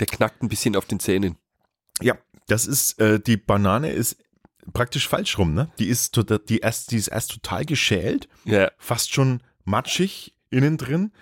der 0.00 0.06
knackt 0.06 0.42
ein 0.42 0.48
bisschen 0.48 0.74
auf 0.76 0.86
den 0.86 0.98
Zähnen. 0.98 1.36
Ja, 2.00 2.16
das 2.48 2.66
ist, 2.66 2.98
äh, 3.00 3.20
die 3.20 3.36
Banane 3.36 3.92
ist 3.92 4.16
praktisch 4.72 5.08
falsch 5.08 5.38
rum, 5.38 5.54
ne? 5.54 5.70
Die 5.78 5.86
ist, 5.88 6.14
tota- 6.16 6.38
die 6.38 6.58
erst, 6.58 6.90
die 6.92 6.96
ist 6.96 7.08
erst 7.08 7.30
total 7.32 7.64
geschält, 7.64 8.28
Ja. 8.44 8.70
fast 8.78 9.12
schon 9.12 9.42
matschig 9.64 10.34
innen 10.50 10.76
drin 10.76 11.12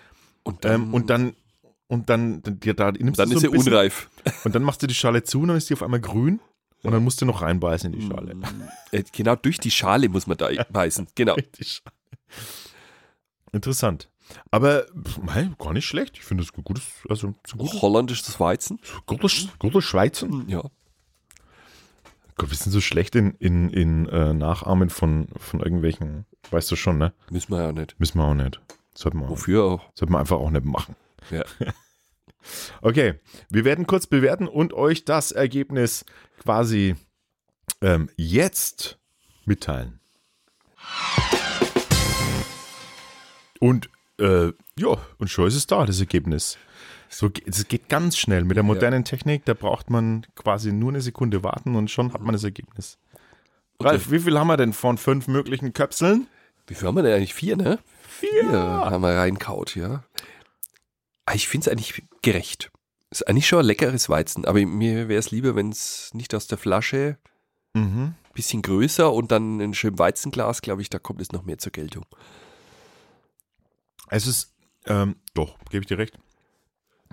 Und 0.43 0.65
dann, 0.65 0.81
ähm, 0.83 0.93
und 0.93 1.09
dann 1.09 1.35
und 1.87 2.09
dann, 2.09 2.41
dann, 2.43 2.59
ja, 2.63 2.73
da 2.73 2.91
nimmst 2.91 3.19
dann 3.19 3.31
ist 3.31 3.41
so 3.41 3.47
ein 3.47 3.51
bisschen, 3.51 3.73
unreif. 3.73 4.09
und 4.43 4.53
dann 4.53 4.61
machst 4.63 4.83
du 4.83 4.87
die 4.87 4.93
Schale 4.93 5.23
zu 5.23 5.41
und 5.41 5.47
dann 5.47 5.57
ist 5.57 5.69
die 5.69 5.73
auf 5.73 5.81
einmal 5.81 5.99
grün 5.99 6.39
und 6.83 6.91
dann 6.91 7.03
musst 7.03 7.19
du 7.21 7.25
noch 7.25 7.41
reinbeißen 7.41 7.91
in 7.93 7.99
die 7.99 8.07
Schale. 8.07 8.35
Äh, 8.91 9.03
genau 9.11 9.35
durch 9.35 9.57
die 9.59 9.71
Schale 9.71 10.07
muss 10.07 10.27
man 10.27 10.37
da 10.37 10.49
beißen. 10.71 11.07
Genau. 11.15 11.35
Interessant. 13.51 14.09
Aber 14.51 14.85
hey, 15.33 15.49
gar 15.57 15.73
nicht 15.73 15.85
schlecht. 15.87 16.17
Ich 16.17 16.23
finde 16.23 16.43
es 16.43 16.53
ein 16.55 16.63
gutes, 16.63 16.83
also 17.09 17.33
so 17.47 17.57
gutes, 17.57 17.81
Holländisches 17.81 18.39
Weizen. 18.39 18.79
gutes, 19.07 19.47
gutes 19.57 19.83
Schweizen. 19.85 20.47
Ja. 20.47 20.63
Gott, 22.39 22.51
wir 22.51 22.57
sind 22.57 22.71
so 22.71 22.79
schlecht 22.79 23.15
in, 23.15 23.33
in, 23.33 23.69
in 23.69 24.07
äh, 24.07 24.33
Nachahmen 24.33 24.89
von, 24.89 25.27
von 25.35 25.59
irgendwelchen, 25.59 26.25
weißt 26.51 26.71
du 26.71 26.77
schon, 26.77 26.97
ne? 26.97 27.13
Müssen 27.29 27.51
wir 27.51 27.61
ja 27.61 27.71
nicht. 27.73 27.99
Müssen 27.99 28.17
wir 28.17 28.23
auch 28.23 28.33
nicht. 28.33 28.61
Sollten 28.95 29.19
wir, 29.19 29.29
Wofür 29.29 29.65
auch? 29.65 29.91
sollten 29.93 30.13
wir 30.13 30.19
einfach 30.19 30.37
auch 30.37 30.49
nicht 30.49 30.65
machen. 30.65 30.95
Ja. 31.29 31.43
Okay, 32.81 33.15
wir 33.49 33.65
werden 33.65 33.85
kurz 33.85 34.07
bewerten 34.07 34.47
und 34.47 34.71
euch 34.71 35.03
das 35.03 35.33
Ergebnis 35.33 36.05
quasi 36.39 36.95
ähm, 37.81 38.09
jetzt 38.15 38.97
mitteilen. 39.43 39.99
Und 43.59 43.89
äh, 44.19 44.53
ja, 44.77 44.97
und 45.17 45.29
schon 45.29 45.47
ist 45.47 45.55
es 45.55 45.67
da, 45.67 45.85
das 45.85 45.99
Ergebnis. 45.99 46.57
So, 47.09 47.29
es 47.45 47.67
geht 47.67 47.89
ganz 47.89 48.17
schnell. 48.17 48.43
Mit 48.43 48.55
der 48.55 48.63
modernen 48.63 49.03
Technik, 49.03 49.43
da 49.45 49.53
braucht 49.55 49.89
man 49.89 50.25
quasi 50.35 50.71
nur 50.71 50.89
eine 50.89 51.01
Sekunde 51.01 51.43
warten 51.43 51.75
und 51.75 51.89
schon 51.89 52.13
hat 52.13 52.21
man 52.21 52.33
das 52.33 52.43
Ergebnis. 52.43 52.97
Ralf, 53.79 54.11
wie 54.11 54.19
viel 54.19 54.37
haben 54.37 54.47
wir 54.47 54.57
denn 54.57 54.73
von 54.73 54.97
fünf 54.97 55.27
möglichen 55.27 55.73
Köpseln? 55.73 56.27
Wie 56.67 56.75
viel 56.75 56.87
haben 56.87 56.95
wir 56.95 57.03
denn 57.03 57.15
eigentlich? 57.15 57.33
Vier, 57.33 57.55
ne? 57.57 57.79
Vier 58.07 58.51
haben 58.51 59.01
wir 59.01 59.15
reinkaut, 59.17 59.75
ja. 59.75 60.03
Ah, 61.25 61.33
Ich 61.33 61.47
finde 61.47 61.65
es 61.65 61.71
eigentlich 61.71 62.03
gerecht. 62.21 62.71
Ist 63.09 63.27
eigentlich 63.27 63.47
schon 63.47 63.59
ein 63.59 63.65
leckeres 63.65 64.07
Weizen, 64.09 64.45
aber 64.45 64.63
mir 64.63 65.07
wäre 65.07 65.17
es 65.19 65.31
lieber, 65.31 65.55
wenn 65.55 65.69
es 65.69 66.11
nicht 66.13 66.35
aus 66.35 66.45
der 66.47 66.57
Flasche, 66.59 67.17
Mhm. 67.73 68.15
bisschen 68.33 68.61
größer 68.61 69.11
und 69.13 69.31
dann 69.31 69.59
in 69.59 69.73
schönem 69.73 69.99
Weizenglas, 69.99 70.61
glaube 70.61 70.81
ich, 70.81 70.89
da 70.89 70.97
kommt 70.99 71.21
es 71.21 71.31
noch 71.31 71.43
mehr 71.43 71.57
zur 71.59 71.71
Geltung. 71.71 72.05
Es 74.09 74.27
ist, 74.27 74.53
ähm, 74.85 75.15
doch, 75.33 75.57
gebe 75.69 75.83
ich 75.83 75.87
dir 75.87 75.97
recht. 75.97 76.17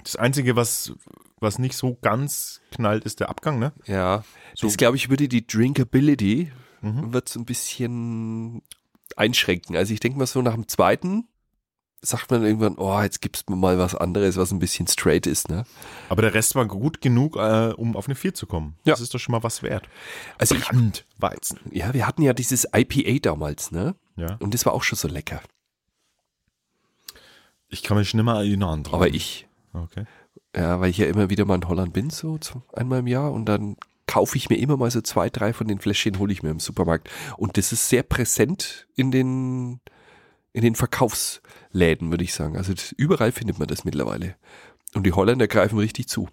Das 0.02 0.16
Einzige, 0.16 0.56
was, 0.56 0.92
was 1.40 1.58
nicht 1.58 1.76
so 1.76 1.96
ganz 2.02 2.60
knallt, 2.70 3.04
ist 3.04 3.20
der 3.20 3.28
Abgang, 3.28 3.58
ne? 3.58 3.72
Ja, 3.86 4.24
So- 4.54 4.66
das 4.66 4.76
glaube 4.76 4.96
ich 4.96 5.08
würde 5.10 5.28
die 5.28 5.46
Drinkability 5.46 6.52
Mhm. 6.82 7.12
wird 7.12 7.28
so 7.28 7.40
ein 7.40 7.46
bisschen 7.46 8.62
einschränken. 9.16 9.76
Also 9.76 9.94
ich 9.94 10.00
denke 10.00 10.18
mal 10.18 10.26
so 10.26 10.42
nach 10.42 10.54
dem 10.54 10.68
zweiten 10.68 11.26
sagt 12.02 12.30
man 12.30 12.44
irgendwann, 12.44 12.76
oh, 12.76 13.00
jetzt 13.00 13.20
gibt's 13.20 13.44
mir 13.48 13.56
mal 13.56 13.78
was 13.78 13.94
anderes, 13.96 14.36
was 14.36 14.52
ein 14.52 14.58
bisschen 14.60 14.86
straight 14.86 15.26
ist, 15.26 15.48
ne? 15.48 15.64
Aber 16.08 16.22
der 16.22 16.34
Rest 16.34 16.54
war 16.54 16.66
gut 16.66 17.00
genug, 17.00 17.34
äh, 17.36 17.72
um 17.76 17.96
auf 17.96 18.06
eine 18.06 18.14
4 18.14 18.32
zu 18.34 18.46
kommen. 18.46 18.76
Ja. 18.84 18.92
Das 18.92 19.00
ist 19.00 19.12
doch 19.12 19.18
schon 19.18 19.32
mal 19.32 19.42
was 19.42 19.62
wert. 19.62 19.88
Also 20.38 20.54
ich, 20.54 20.62
Brandweizen. 20.66 21.58
ja, 21.72 21.92
wir 21.94 22.06
hatten 22.06 22.22
ja 22.22 22.32
dieses 22.34 22.68
IPA 22.72 23.18
damals, 23.20 23.72
ne? 23.72 23.96
Ja. 24.16 24.36
Und 24.38 24.54
das 24.54 24.64
war 24.66 24.74
auch 24.74 24.84
schon 24.84 24.98
so 24.98 25.08
lecker. 25.08 25.40
Ich 27.68 27.82
kann 27.82 27.96
mich 27.96 28.14
nicht 28.14 28.22
mehr 28.24 28.34
erinnern 28.34 28.84
dran. 28.84 28.94
Aber 28.94 29.08
ich, 29.08 29.48
Okay. 29.84 30.04
ja, 30.54 30.80
weil 30.80 30.90
ich 30.90 30.98
ja 30.98 31.06
immer 31.06 31.30
wieder 31.30 31.44
mal 31.44 31.56
in 31.56 31.68
Holland 31.68 31.92
bin, 31.92 32.10
so 32.10 32.38
einmal 32.72 33.00
im 33.00 33.06
Jahr 33.06 33.32
und 33.32 33.46
dann 33.46 33.76
kaufe 34.06 34.36
ich 34.36 34.48
mir 34.48 34.56
immer 34.56 34.76
mal 34.76 34.90
so 34.90 35.00
zwei, 35.00 35.28
drei 35.28 35.52
von 35.52 35.68
den 35.68 35.80
Fläschchen, 35.80 36.18
hole 36.18 36.32
ich 36.32 36.42
mir 36.42 36.50
im 36.50 36.60
Supermarkt. 36.60 37.10
Und 37.36 37.56
das 37.56 37.72
ist 37.72 37.88
sehr 37.88 38.02
präsent 38.02 38.86
in 38.94 39.10
den, 39.10 39.80
in 40.52 40.62
den 40.62 40.74
Verkaufsläden, 40.74 42.10
würde 42.10 42.24
ich 42.24 42.32
sagen. 42.32 42.56
Also 42.56 42.72
das, 42.72 42.92
überall 42.92 43.32
findet 43.32 43.58
man 43.58 43.68
das 43.68 43.84
mittlerweile. 43.84 44.36
Und 44.94 45.04
die 45.04 45.12
Holländer 45.12 45.48
greifen 45.48 45.78
richtig 45.78 46.08
zu. 46.08 46.28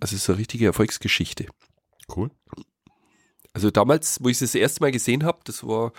Also 0.00 0.16
es 0.16 0.22
ist 0.22 0.30
eine 0.30 0.38
richtige 0.38 0.66
Erfolgsgeschichte. 0.66 1.46
Cool. 2.14 2.30
Also 3.52 3.70
damals, 3.70 4.18
wo 4.22 4.28
ich 4.28 4.36
es 4.36 4.40
das 4.40 4.54
erste 4.54 4.82
Mal 4.82 4.92
gesehen 4.92 5.24
habe, 5.24 5.40
das 5.44 5.66
war, 5.66 5.92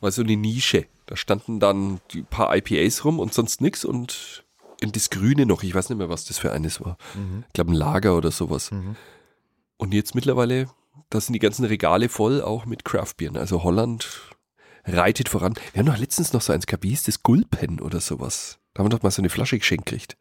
war 0.00 0.10
so 0.10 0.22
eine 0.22 0.36
Nische. 0.36 0.86
Da 1.06 1.16
standen 1.16 1.60
dann 1.60 2.00
die 2.12 2.22
paar 2.22 2.56
IPAs 2.56 3.04
rum 3.04 3.18
und 3.18 3.34
sonst 3.34 3.60
nichts 3.60 3.84
und 3.84 4.43
in 4.80 4.92
das 4.92 5.10
Grüne 5.10 5.46
noch. 5.46 5.62
Ich 5.62 5.74
weiß 5.74 5.88
nicht 5.88 5.98
mehr, 5.98 6.08
was 6.08 6.24
das 6.24 6.38
für 6.38 6.52
eines 6.52 6.80
war. 6.80 6.96
Ich 7.46 7.52
glaube, 7.52 7.72
ein 7.72 7.76
Lager 7.76 8.16
oder 8.16 8.30
sowas. 8.30 8.70
Mhm. 8.70 8.96
Und 9.76 9.94
jetzt 9.94 10.14
mittlerweile, 10.14 10.68
da 11.10 11.20
sind 11.20 11.32
die 11.32 11.38
ganzen 11.38 11.64
Regale 11.64 12.08
voll, 12.08 12.42
auch 12.42 12.66
mit 12.66 12.84
Craftbieren. 12.84 13.36
Also 13.36 13.64
Holland 13.64 14.34
reitet 14.84 15.28
voran. 15.28 15.54
Wir 15.72 15.80
haben 15.80 15.86
doch 15.86 15.98
letztens 15.98 16.32
noch 16.32 16.42
so 16.42 16.52
eins 16.52 16.66
gehabt, 16.66 16.84
wie 16.84 16.90
hieß 16.90 17.04
das? 17.04 17.22
Gulpen 17.22 17.80
oder 17.80 18.00
sowas. 18.00 18.58
Da 18.72 18.80
haben 18.80 18.86
wir 18.86 18.96
doch 18.96 19.02
mal 19.02 19.10
so 19.10 19.22
eine 19.22 19.30
Flasche 19.30 19.58
geschenkt 19.58 19.86
gekriegt. 19.86 20.16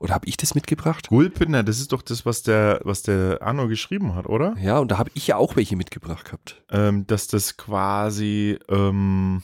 Oder 0.00 0.14
habe 0.14 0.26
ich 0.26 0.38
das 0.38 0.54
mitgebracht? 0.54 1.08
Gulpener, 1.08 1.62
das 1.62 1.78
ist 1.78 1.92
doch 1.92 2.00
das, 2.00 2.24
was 2.24 2.42
der, 2.42 2.80
was 2.84 3.02
der 3.02 3.42
Arno 3.42 3.68
geschrieben 3.68 4.14
hat, 4.14 4.26
oder? 4.26 4.56
Ja, 4.58 4.78
und 4.78 4.90
da 4.90 4.98
habe 4.98 5.10
ich 5.14 5.26
ja 5.26 5.36
auch 5.36 5.56
welche 5.56 5.76
mitgebracht 5.76 6.24
gehabt. 6.24 6.62
Ähm, 6.70 7.06
dass 7.06 7.26
das 7.26 7.58
quasi, 7.58 8.58
ähm, 8.70 9.42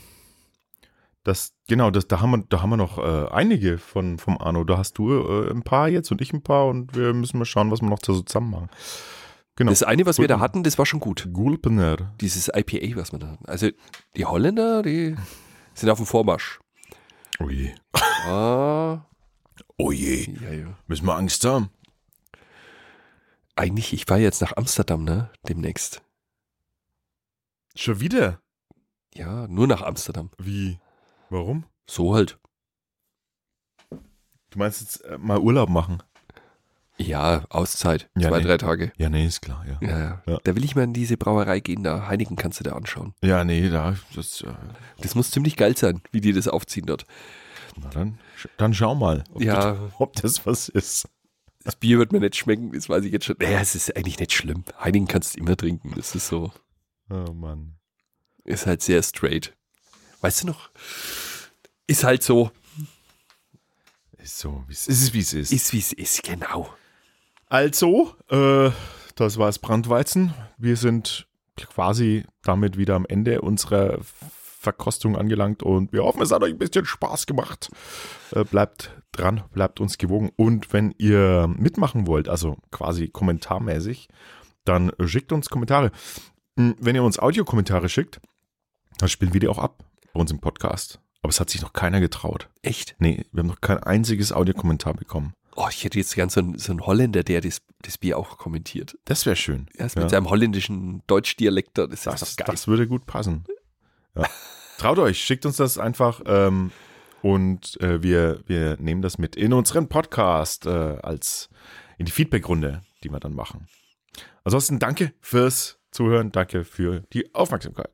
das, 1.27 1.53
genau, 1.67 1.91
das, 1.91 2.07
da 2.07 2.21
haben 2.21 2.31
wir, 2.31 2.45
da 2.49 2.63
haben 2.63 2.71
wir 2.71 2.77
noch 2.77 2.99
äh, 2.99 3.29
einige 3.33 3.79
von, 3.79 4.19
vom 4.19 4.39
Arno. 4.39 4.63
Da 4.65 4.79
hast 4.79 4.99
du 4.99 5.11
äh, 5.13 5.51
ein 5.51 5.63
paar 5.63 5.89
jetzt 5.89 6.11
und 6.13 6.21
ich 6.21 6.33
ein 6.33 6.43
paar 6.43 6.67
und 6.67 6.95
wir 6.95 7.13
müssen 7.13 7.39
mal 7.39 7.45
schauen, 7.45 7.71
was 7.71 7.81
wir 7.83 7.89
noch 7.89 7.99
so 8.05 8.21
zusammen 8.23 8.51
machen. 8.51 8.71
Genau. 9.57 9.71
Das 9.71 9.83
eine, 9.83 10.07
was 10.07 10.19
wir 10.19 10.29
da 10.29 10.35
Gulpen. 10.35 10.43
hatten, 10.43 10.63
das 10.63 10.79
war 10.79 10.87
schon 10.87 11.01
gut. 11.01 11.29
Gulpener. 11.33 12.15
Dieses 12.21 12.49
IPA, 12.55 12.97
was 13.01 13.13
wir 13.13 13.19
da 13.19 13.29
hatten. 13.29 13.47
Also 13.47 13.71
die 14.17 14.25
Holländer, 14.25 14.83
die 14.83 15.17
sind 15.75 15.91
auf 15.91 15.99
dem 15.99 16.07
Vormarsch. 16.07 16.61
Oh 17.41 17.49
je. 17.51 17.75
Ah, 18.27 19.01
Oh 19.79 19.91
je. 19.93 20.31
ja, 20.43 20.53
ja. 20.53 20.79
Müssen 20.87 21.07
wir 21.07 21.17
Angst 21.17 21.45
haben? 21.45 21.71
Eigentlich, 23.57 23.93
ich 23.93 24.09
war 24.09 24.19
jetzt 24.19 24.43
nach 24.43 24.57
Amsterdam, 24.57 25.05
ne? 25.05 25.31
Demnächst. 25.49 26.03
Schon 27.75 28.01
wieder? 28.01 28.41
Ja, 29.15 29.49
nur 29.49 29.67
nach 29.67 29.83
Amsterdam. 29.83 30.31
Wie? 30.39 30.79
Warum? 31.31 31.65
So 31.89 32.15
halt. 32.15 32.39
Du 33.91 34.59
meinst 34.59 34.81
jetzt 34.81 35.05
äh, 35.05 35.19
mal 35.19 35.39
Urlaub 35.39 35.69
machen? 35.69 36.03
Ja, 36.99 37.45
Auszeit. 37.51 38.09
Ja, 38.17 38.31
zwei, 38.31 38.39
nee. 38.39 38.45
drei 38.45 38.57
Tage. 38.57 38.93
Ja, 38.97 39.11
nee, 39.11 39.27
ist 39.27 39.43
klar, 39.43 39.67
ja. 39.69 39.79
Ja, 39.87 40.23
ja. 40.27 40.39
Da 40.45 40.57
will 40.57 40.65
ich 40.65 40.75
mal 40.77 40.85
in 40.85 40.95
diese 40.95 41.19
Brauerei 41.19 41.61
gehen, 41.61 41.83
da 41.83 42.09
Heineken 42.09 42.37
kannst 42.37 42.61
du 42.61 42.65
da 42.65 42.73
anschauen. 42.73 43.13
Ja, 43.23 43.45
nee, 43.45 43.69
da, 43.69 43.97
das, 44.15 44.41
äh, 44.41 44.55
Das 45.03 45.15
muss 45.15 45.31
ziemlich 45.31 45.57
geil 45.57 45.77
sein, 45.77 46.01
wie 46.11 46.23
die 46.23 46.33
das 46.33 46.49
aufziehen 46.49 46.87
dort. 46.87 47.05
na 47.77 47.91
dann, 47.91 48.19
dann 48.57 48.73
schau 48.73 48.95
mal, 48.95 49.25
ob, 49.35 49.43
Ja. 49.43 49.73
das, 49.73 49.93
ob 49.99 50.13
das 50.15 50.47
was 50.47 50.69
ist. 50.71 51.07
Das 51.65 51.77
Bier 51.77 51.99
wird 51.99 52.13
mir 52.13 52.21
nicht 52.21 52.37
schmecken, 52.37 52.73
das 52.73 52.89
weiß 52.89 53.05
ich 53.05 53.13
jetzt 53.13 53.27
schon. 53.27 53.37
Naja, 53.41 53.59
es 53.61 53.75
ist 53.75 53.95
eigentlich 53.95 54.19
nicht 54.19 54.33
schlimm. 54.33 54.65
Heineken 54.81 55.09
kannst 55.09 55.35
du 55.35 55.41
immer 55.41 55.57
trinken. 55.57 55.93
Das 55.97 56.15
ist 56.15 56.29
so, 56.29 56.51
Oh 57.11 57.33
Mann. 57.33 57.77
ist 58.45 58.67
halt 58.67 58.81
sehr 58.81 59.03
straight. 59.03 59.55
Weißt 60.21 60.43
du 60.43 60.49
noch? 60.49 60.71
Ist 61.87 62.05
halt 62.05 62.23
so. 62.23 62.51
Ist 64.19 64.39
so, 64.39 64.65
wie 64.67 64.73
es 64.73 64.89
ist, 64.89 65.15
wie 65.15 65.21
es 65.21 65.33
ist. 65.33 65.53
Ist 65.53 65.73
wie 65.73 65.79
es 65.79 65.93
ist, 65.93 66.23
genau. 66.23 66.69
Also, 67.47 68.15
äh, 68.29 68.71
das 69.15 69.39
war 69.39 69.47
das 69.47 69.61
Brandweizen. 69.61 70.35
Wir 70.59 70.77
sind 70.77 71.29
quasi 71.57 72.25
damit 72.43 72.77
wieder 72.77 72.97
am 72.97 73.07
Ende 73.07 73.41
unserer 73.41 73.99
Verkostung 74.03 75.17
angelangt 75.17 75.63
und 75.63 75.93
wir 75.93 76.03
hoffen, 76.03 76.23
es 76.23 76.33
hat 76.33 76.43
euch 76.43 76.53
ein 76.53 76.59
bisschen 76.59 76.87
Spaß 76.87 77.27
gemacht. 77.27 77.71
Äh, 78.33 78.43
bleibt 78.43 78.91
dran, 79.13 79.45
bleibt 79.53 79.81
uns 79.81 79.97
gewogen 79.97 80.33
und 80.35 80.73
wenn 80.73 80.93
ihr 80.99 81.47
mitmachen 81.57 82.09
wollt, 82.09 82.29
also 82.29 82.57
quasi 82.73 83.09
kommentarmäßig, 83.09 84.09
dann 84.65 84.91
schickt 85.05 85.31
uns 85.31 85.49
Kommentare. 85.49 85.93
Hm, 86.59 86.75
Wenn 86.81 86.97
ihr 86.97 87.05
uns 87.05 87.21
Audiokommentare 87.21 87.89
schickt, 87.89 88.21
dann 88.99 89.09
spielen 89.09 89.33
wir 89.33 89.41
die 89.41 89.49
auch 89.49 89.59
ab 89.59 89.85
bei 90.17 90.21
uns 90.23 90.31
im 90.31 90.41
Podcast. 90.41 90.99
Aber 91.23 91.29
es 91.31 91.41
hat 91.41 91.51
sich 91.51 91.61
noch 91.61 91.73
keiner 91.75 92.01
getraut. 92.01 92.49
Echt? 92.63 92.97
Nee, 92.99 93.25
wir 93.33 93.41
haben 93.41 93.49
noch 93.49 93.61
kein 93.61 93.79
einziges 93.83 94.33
Audiokommentar 94.33 94.95
bekommen. 94.95 95.35
Oh, 95.57 95.67
ich 95.71 95.85
hätte 95.85 95.99
jetzt 95.99 96.15
gern 96.15 96.29
so 96.31 96.41
einen, 96.41 96.59
so 96.59 96.73
einen 96.73 96.87
Holländer, 96.87 97.23
der 97.23 97.41
das, 97.41 97.61
das 97.83 97.99
Bier 97.99 98.19
auch 98.19 98.39
kommentiert. 98.39 98.97
Das 99.05 99.27
wäre 99.27 99.37
schön. 99.37 99.67
Erst 99.75 99.97
Ja. 99.97 100.03
mit 100.03 100.11
seinem 100.11 100.29
holländischen 100.31 101.03
Deutschdialekt, 101.07 101.77
da, 101.79 101.87
das 101.87 102.01
ist 102.01 102.07
Das, 102.07 102.37
geil. 102.37 102.47
das 102.51 102.67
würde 102.69 102.87
gut 102.89 103.07
passen. 103.07 103.45
Ja. 104.15 104.25
Traut 104.79 104.99
euch, 104.99 105.23
schickt 105.23 105.45
uns 105.47 105.57
das 105.57 105.77
einfach 105.79 106.21
ähm, 106.27 106.71
und 107.23 107.79
äh, 107.81 108.03
wir, 108.03 108.43
wir 108.47 108.77
nehmen 108.79 109.03
das 109.03 109.19
mit 109.19 109.37
in 109.37 109.53
unseren 109.53 109.89
Podcast 109.89 110.67
äh, 110.67 110.71
als 111.03 111.49
in 111.99 112.07
die 112.07 112.13
Feedbackrunde, 112.13 112.83
die 113.03 113.11
wir 113.11 113.21
dann 113.21 113.35
machen. 113.35 113.69
Ansonsten 114.45 114.79
danke 114.79 115.13
fürs 115.21 115.79
Zuhören, 115.91 116.31
danke 116.33 116.65
für 116.65 117.01
die 117.13 117.35
Aufmerksamkeit. 117.35 117.91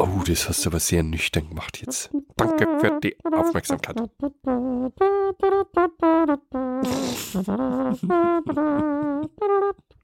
Oh, 0.00 0.22
das 0.26 0.48
hast 0.48 0.64
du 0.64 0.70
aber 0.70 0.78
sehr 0.80 1.02
nüchtern 1.02 1.48
gemacht 1.48 1.80
jetzt. 1.84 2.10
Danke 2.36 2.78
für 2.78 3.00
die 3.00 3.16
Aufmerksamkeit. 3.24 3.96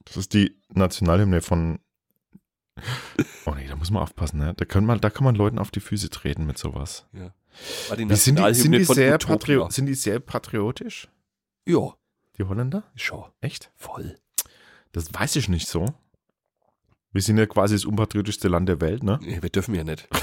Das 0.04 0.16
ist 0.16 0.34
die 0.34 0.56
Nationalhymne 0.72 1.40
von. 1.40 1.78
Oh 3.46 3.52
nee, 3.54 3.68
da 3.68 3.76
muss 3.76 3.90
man 3.90 4.02
aufpassen, 4.02 4.38
ne? 4.38 4.52
Da 4.56 4.64
kann 4.64 4.84
man, 4.84 5.00
da 5.00 5.10
kann 5.10 5.24
man 5.24 5.36
Leuten 5.36 5.58
auf 5.58 5.70
die 5.70 5.80
Füße 5.80 6.10
treten 6.10 6.44
mit 6.44 6.58
sowas. 6.58 7.06
War 7.88 7.96
die 7.96 8.12
sind, 8.16 8.38
die, 8.38 8.54
sind, 8.54 8.72
die 8.72 8.84
sehr 8.84 9.16
patrio 9.18 9.70
sind 9.70 9.86
die 9.86 9.94
sehr 9.94 10.18
patriotisch? 10.18 11.08
Ja, 11.68 11.94
Die 12.36 12.42
Holländer? 12.42 12.82
schon. 12.96 13.24
Echt? 13.40 13.70
Voll. 13.76 14.18
Das 14.92 15.14
weiß 15.14 15.36
ich 15.36 15.48
nicht 15.48 15.68
so. 15.68 15.94
Wir 17.14 17.22
sind 17.22 17.38
ja 17.38 17.46
quasi 17.46 17.74
das 17.76 17.84
unpatriotischste 17.86 18.48
Land 18.48 18.68
der 18.68 18.80
Welt, 18.82 19.02
ne? 19.02 19.18
Nee, 19.22 19.38
wir 19.40 19.48
dürfen 19.48 19.74
ja 19.74 19.84
nicht. 19.84 20.06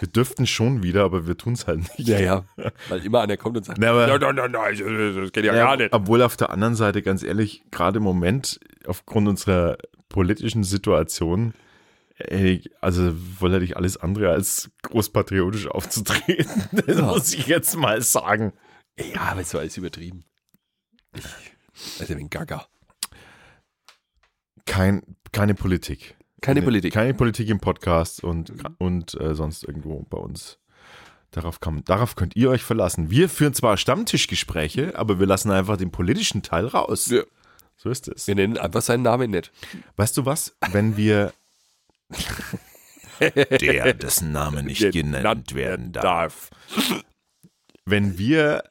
Wir 0.00 0.08
dürften 0.08 0.46
schon 0.46 0.82
wieder, 0.82 1.04
aber 1.04 1.26
wir 1.26 1.38
tun 1.38 1.54
es 1.54 1.66
halt 1.66 1.78
nicht. 1.80 2.06
Ja, 2.06 2.18
ja. 2.18 2.44
Weil 2.90 3.02
immer 3.06 3.22
einer 3.22 3.38
kommt 3.38 3.56
und 3.56 3.64
sagt, 3.64 3.78
nein, 3.78 3.94
nein, 3.96 4.20
nein, 4.36 4.50
nein, 4.52 5.14
das- 5.22 5.32
geht 5.32 5.46
ja, 5.46 5.54
Ja, 5.54 5.64
gar 5.64 5.76
nicht. 5.78 5.90
Obwohl 5.94 6.20
auf 6.20 6.36
der 6.36 6.50
anderen 6.50 6.74
Seite, 6.74 7.00
ganz 7.00 7.22
ehrlich, 7.22 7.64
gerade 7.70 7.96
im 7.96 8.02
Moment, 8.02 8.60
aufgrund 8.86 9.26
unserer 9.26 9.78
politischen 10.10 10.64
Situation, 10.64 11.54
ey, 12.18 12.62
also 12.82 13.10
wollte 13.40 13.64
ich 13.64 13.74
alles 13.78 13.96
andere 13.96 14.28
als 14.30 14.70
großpatriotisch 14.82 15.66
aufzutreten. 15.68 16.64
Das 16.86 16.98
Ja. 16.98 17.02
muss 17.06 17.32
ich 17.32 17.46
jetzt 17.46 17.74
mal 17.76 18.02
sagen. 18.02 18.52
Ja, 18.98 19.22
aber 19.32 19.44
so 19.44 19.58
alles 19.58 19.78
übertrieben. 19.78 20.26
Ich, 21.14 21.24
also 22.00 22.14
wegen 22.18 22.28
Gaga. 22.28 22.66
Kein, 24.66 25.02
keine 25.36 25.54
Politik. 25.54 26.16
Keine 26.40 26.60
Nee, 26.60 26.64
Politik. 26.66 26.92
Keine 26.94 27.14
Politik 27.14 27.48
im 27.48 27.60
Podcast 27.60 28.24
und, 28.24 28.52
und 28.78 29.20
äh, 29.20 29.34
sonst 29.34 29.64
irgendwo 29.64 30.02
bei 30.08 30.18
uns. 30.18 30.58
Darauf, 31.30 31.60
kann, 31.60 31.82
darauf 31.84 32.16
könnt 32.16 32.36
ihr 32.36 32.48
euch 32.50 32.62
verlassen. 32.62 33.10
Wir 33.10 33.28
führen 33.28 33.52
zwar 33.52 33.76
Stammtischgespräche, 33.76 34.98
aber 34.98 35.18
wir 35.18 35.26
lassen 35.26 35.50
einfach 35.50 35.76
den 35.76 35.90
politischen 35.90 36.42
Teil 36.42 36.66
raus. 36.66 37.10
Ja. 37.10 37.22
So 37.76 37.90
ist 37.90 38.08
es. 38.08 38.26
Wir 38.26 38.34
nennen 38.34 38.56
einfach 38.56 38.80
seinen 38.80 39.02
Namen 39.02 39.30
nicht. 39.30 39.52
Weißt 39.96 40.16
du 40.16 40.24
was? 40.24 40.56
Wenn 40.72 40.96
wir 40.96 41.32
Der, 43.20 43.92
dessen 43.94 44.32
Name 44.32 44.62
nicht 44.62 44.80
genannt 44.80 44.94
Genannt 44.94 45.54
werden 45.54 45.92
darf. 45.92 46.50
wenn 47.84 48.16
wir 48.18 48.64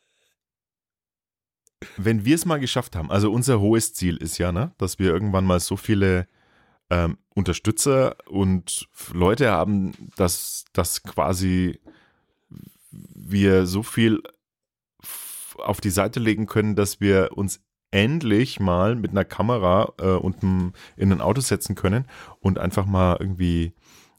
wenn 1.98 2.26
wir 2.26 2.36
es 2.36 2.46
mal 2.46 2.60
geschafft 2.60 2.96
haben, 2.96 3.12
also 3.12 3.32
unser 3.32 3.60
hohes 3.60 3.94
Ziel 3.94 4.18
ist 4.18 4.38
ja, 4.38 4.52
ne, 4.52 4.72
dass 4.78 4.98
wir 4.98 5.12
irgendwann 5.12 5.46
mal 5.46 5.60
so 5.60 5.78
viele 5.78 6.28
ähm, 6.90 7.18
Unterstützer 7.34 8.16
und 8.28 8.88
Leute 9.14 9.52
haben, 9.52 9.92
dass, 10.16 10.66
dass 10.74 11.04
quasi 11.04 11.80
wir 12.92 13.66
so 13.66 13.84
viel 13.84 14.22
auf 15.58 15.82
die 15.82 15.90
Seite 15.90 16.20
legen 16.20 16.48
können, 16.48 16.76
dass 16.76 17.00
wir 17.02 17.32
uns 17.34 17.62
endlich 17.92 18.60
mal 18.60 18.96
mit 18.96 19.12
einer 19.12 19.26
Kamera 19.26 19.94
äh, 20.00 20.08
und 20.16 20.44
einem- 20.44 20.74
in 20.98 21.12
ein 21.12 21.22
Auto 21.22 21.42
setzen 21.42 21.76
können 21.76 22.06
und 22.40 22.60
einfach 22.60 22.86
mal 22.86 23.18
irgendwie 23.20 23.74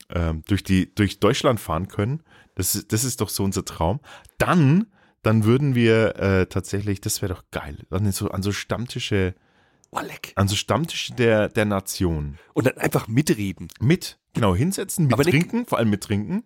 ähm, 0.09 0.43
durch, 0.47 0.63
die, 0.63 0.95
durch 0.95 1.19
Deutschland 1.21 1.59
fahren 1.61 1.89
können. 1.89 2.23
Das, 2.55 2.75
ist- 2.75 2.93
das 2.93 3.05
ist 3.05 3.21
doch 3.21 3.29
so 3.29 3.45
unser 3.45 3.65
Traum. 3.65 4.01
Dann, 4.39 4.87
dann 5.23 5.45
würden 5.45 5.75
wir 5.75 6.17
äh, 6.17 6.47
tatsächlich, 6.47 7.01
das 7.01 7.21
wäre 7.23 7.35
doch 7.35 7.45
geil, 7.51 7.85
dann 7.91 8.11
so, 8.13 8.31
an 8.31 8.43
so 8.43 8.53
Stammtische, 8.53 9.35
Oh, 9.99 10.01
leck. 10.07 10.33
an 10.37 10.49
so 10.49 10.57
Stammtische 10.57 11.15
der, 11.15 11.49
der 11.49 11.65
Nation. 11.65 12.39
Und 12.55 12.67
dann 12.67 12.77
einfach 12.79 13.09
mitreden. 13.09 13.69
Mit, 13.81 14.19
genau, 14.35 14.55
hinsetzen, 14.55 15.05
mit 15.07 15.15
Aber 15.15 15.25
nicht- 15.25 15.33
trinken, 15.33 15.67
vor 15.67 15.79
allem 15.79 15.91
mit 15.91 16.03
trinken. 16.03 16.45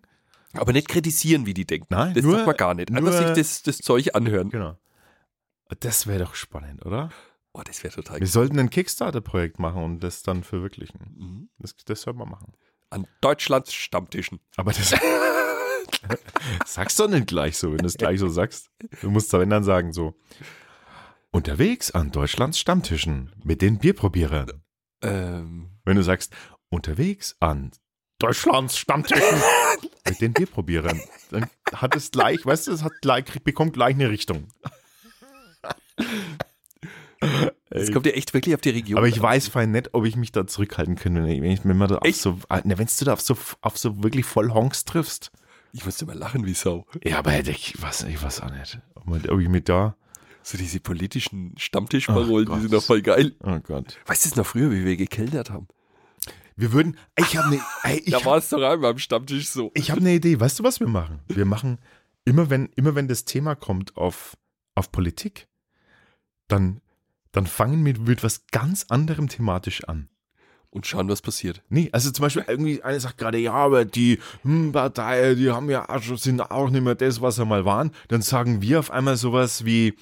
Aber 0.55 0.73
nicht 0.73 0.89
kritisieren, 0.89 1.47
wie 1.47 1.55
die 1.55 1.65
denken. 1.67 1.87
Nein, 1.91 2.15
das 2.15 2.25
nur- 2.25 2.37
darf 2.37 2.47
man 2.47 2.57
gar 2.57 2.75
nicht. 2.75 2.91
Einfach 2.91 3.03
nur- 3.03 3.13
sich 3.13 3.37
das, 3.37 3.63
das 3.63 3.79
Zeug 3.79 4.15
anhören. 4.15 4.51
Genau. 4.51 4.77
Das 5.81 6.07
wäre 6.07 6.25
doch 6.25 6.35
spannend, 6.35 6.85
oder? 6.85 7.11
Oh, 7.53 7.63
das 7.65 7.83
wäre 7.85 7.95
total 7.95 8.21
Wir 8.21 8.27
sollten 8.27 8.59
ein 8.59 8.71
Kickstarter-Projekt 8.71 9.59
machen 9.59 9.83
und 9.83 10.01
das 10.01 10.23
dann 10.23 10.43
verwirklichen. 10.45 11.01
Mhm. 11.19 11.49
Das, 11.59 11.75
das 11.85 12.03
soll 12.03 12.15
man 12.15 12.29
machen. 12.29 12.53
An 12.91 13.07
Deutschlands 13.21 13.73
Stammtischen. 13.73 14.41
Aber 14.57 14.73
das 14.73 14.91
sagst 16.67 16.99
doch 17.01 17.09
nicht 17.09 17.27
gleich 17.29 17.57
so, 17.59 17.71
wenn 17.73 17.79
du 17.79 17.87
es 17.87 17.95
gleich 17.97 18.19
so 18.21 18.29
sagst. 18.29 18.71
Du 19.01 19.11
musst 19.11 19.33
da 19.33 19.39
wenn 19.41 19.51
dann 19.51 19.65
sagen 19.65 19.93
so. 19.93 20.15
Unterwegs 21.33 21.93
an 21.93 22.11
Deutschlands 22.11 22.59
Stammtischen 22.59 23.31
mit 23.45 23.63
den 23.63 23.79
Bierprobierern. 23.79 24.65
Ähm, 25.01 25.71
Wenn 25.85 25.97
du 25.97 26.03
sagst, 26.03 26.33
unterwegs 26.71 27.37
an 27.39 27.71
Deutschlands 28.19 28.77
Stammtischen 28.77 29.41
mit 30.09 30.21
den 30.21 30.33
Bierprobierern, 30.33 31.01
dann 31.31 31.49
hat 31.73 31.95
es 31.95 32.11
gleich, 32.11 32.45
weißt 32.45 32.67
du, 32.67 32.73
es 32.73 32.83
hat 32.83 32.93
gleich, 33.01 33.25
bekommt 33.45 33.75
gleich 33.75 33.95
eine 33.95 34.11
Richtung. 34.11 34.49
es 37.71 37.93
kommt 37.93 38.07
ja 38.07 38.13
echt 38.13 38.35
wirklich 38.35 38.57
auf 38.57 38.61
die 38.61 38.71
Region. 38.71 38.99
Aber 38.99 39.07
ich 39.07 39.23
weiß 39.23 39.49
fein 39.49 39.71
nicht, 39.71 39.95
ob 39.95 40.07
ich 40.07 40.17
mich 40.17 40.33
da 40.33 40.49
zurückhalten 40.49 40.97
könnte, 40.97 41.23
wenn, 41.23 41.45
ich, 41.45 41.65
wenn 41.65 41.79
man 41.79 41.89
da 41.89 41.99
auf 41.99 42.17
so, 42.17 42.41
ne, 42.65 42.77
wenn 42.77 42.89
du 42.99 43.05
da 43.05 43.13
auf 43.13 43.21
so, 43.21 43.37
auf 43.61 43.79
so 43.79 44.03
wirklich 44.03 44.27
voll 44.27 44.53
Honks 44.53 44.85
triffst. 44.85 45.31
Ich 45.73 45.85
musste 45.85 46.07
mal 46.07 46.19
lachen 46.19 46.45
wie 46.45 46.55
Sau. 46.55 46.87
Ja, 47.05 47.19
aber 47.21 47.39
ich 47.39 47.81
weiß, 47.81 48.03
ich 48.03 48.21
weiß 48.21 48.41
auch 48.41 48.51
nicht, 48.51 48.81
ob, 48.97 49.07
man, 49.07 49.25
ob 49.29 49.39
ich 49.39 49.49
mich 49.49 49.63
da, 49.63 49.97
So 50.51 50.59
diese 50.59 50.81
politischen 50.81 51.55
Stammtischparolen, 51.57 52.53
die 52.53 52.61
sind 52.63 52.73
doch 52.73 52.83
voll 52.83 53.03
geil. 53.03 53.37
oh 53.45 53.61
Gott. 53.61 53.97
Weißt 54.07 54.25
du 54.25 54.31
es 54.31 54.35
noch 54.35 54.47
früher, 54.47 54.73
wie 54.73 54.85
wir 54.85 54.97
gekellnert 54.97 55.49
haben? 55.49 55.69
Wir 56.57 56.73
würden, 56.73 56.97
ich 57.17 57.37
habe 57.37 57.47
eine, 57.47 57.61
ey, 57.85 58.03
ich 58.05 58.11
Da 58.11 58.25
war 58.25 58.39
es 58.39 58.49
doch 58.49 58.61
einmal 58.61 58.91
am 58.91 58.99
Stammtisch 58.99 59.49
so. 59.49 59.71
ich 59.75 59.93
hab 59.93 59.99
eine 59.99 60.13
Idee. 60.13 60.41
Weißt 60.41 60.59
du, 60.59 60.65
was 60.65 60.81
wir 60.81 60.89
machen? 60.89 61.21
Wir 61.29 61.45
machen, 61.45 61.79
immer 62.25 62.51
wenn, 62.51 62.67
immer 62.75 62.97
wenn 62.97 63.07
das 63.07 63.25
Thema 63.25 63.55
kommt 63.55 63.97
auf, 63.97 64.37
auf 64.75 64.91
Politik, 64.91 65.47
dann, 66.49 66.81
dann 67.31 67.47
fangen 67.47 67.87
wir 67.87 67.97
mit 68.01 68.25
was 68.25 68.49
ganz 68.49 68.87
anderem 68.89 69.29
thematisch 69.29 69.85
an. 69.85 70.09
Und 70.71 70.85
schauen, 70.85 71.09
was 71.09 71.23
passiert. 71.23 71.63
Nee, 71.69 71.91
also 71.93 72.11
zum 72.11 72.25
Beispiel 72.25 72.45
irgendwie, 72.49 72.83
einer 72.83 72.99
sagt 72.99 73.19
gerade, 73.19 73.39
ja, 73.39 73.53
aber 73.53 73.85
die 73.85 74.19
hm, 74.43 74.73
Partei, 74.73 75.37
die 75.37 75.51
haben 75.53 75.71
ja 75.71 75.89
auch 75.89 76.03
sind 76.19 76.41
auch 76.41 76.71
nicht 76.71 76.83
mehr 76.83 76.97
das, 76.97 77.21
was 77.21 77.37
sie 77.37 77.45
mal 77.45 77.65
waren. 77.65 77.93
Dann 78.09 78.23
sagen 78.23 78.63
wir 78.63 78.81
auf 78.81 78.91
einmal 78.91 79.17
sowas 79.17 79.65
wie, 79.65 79.95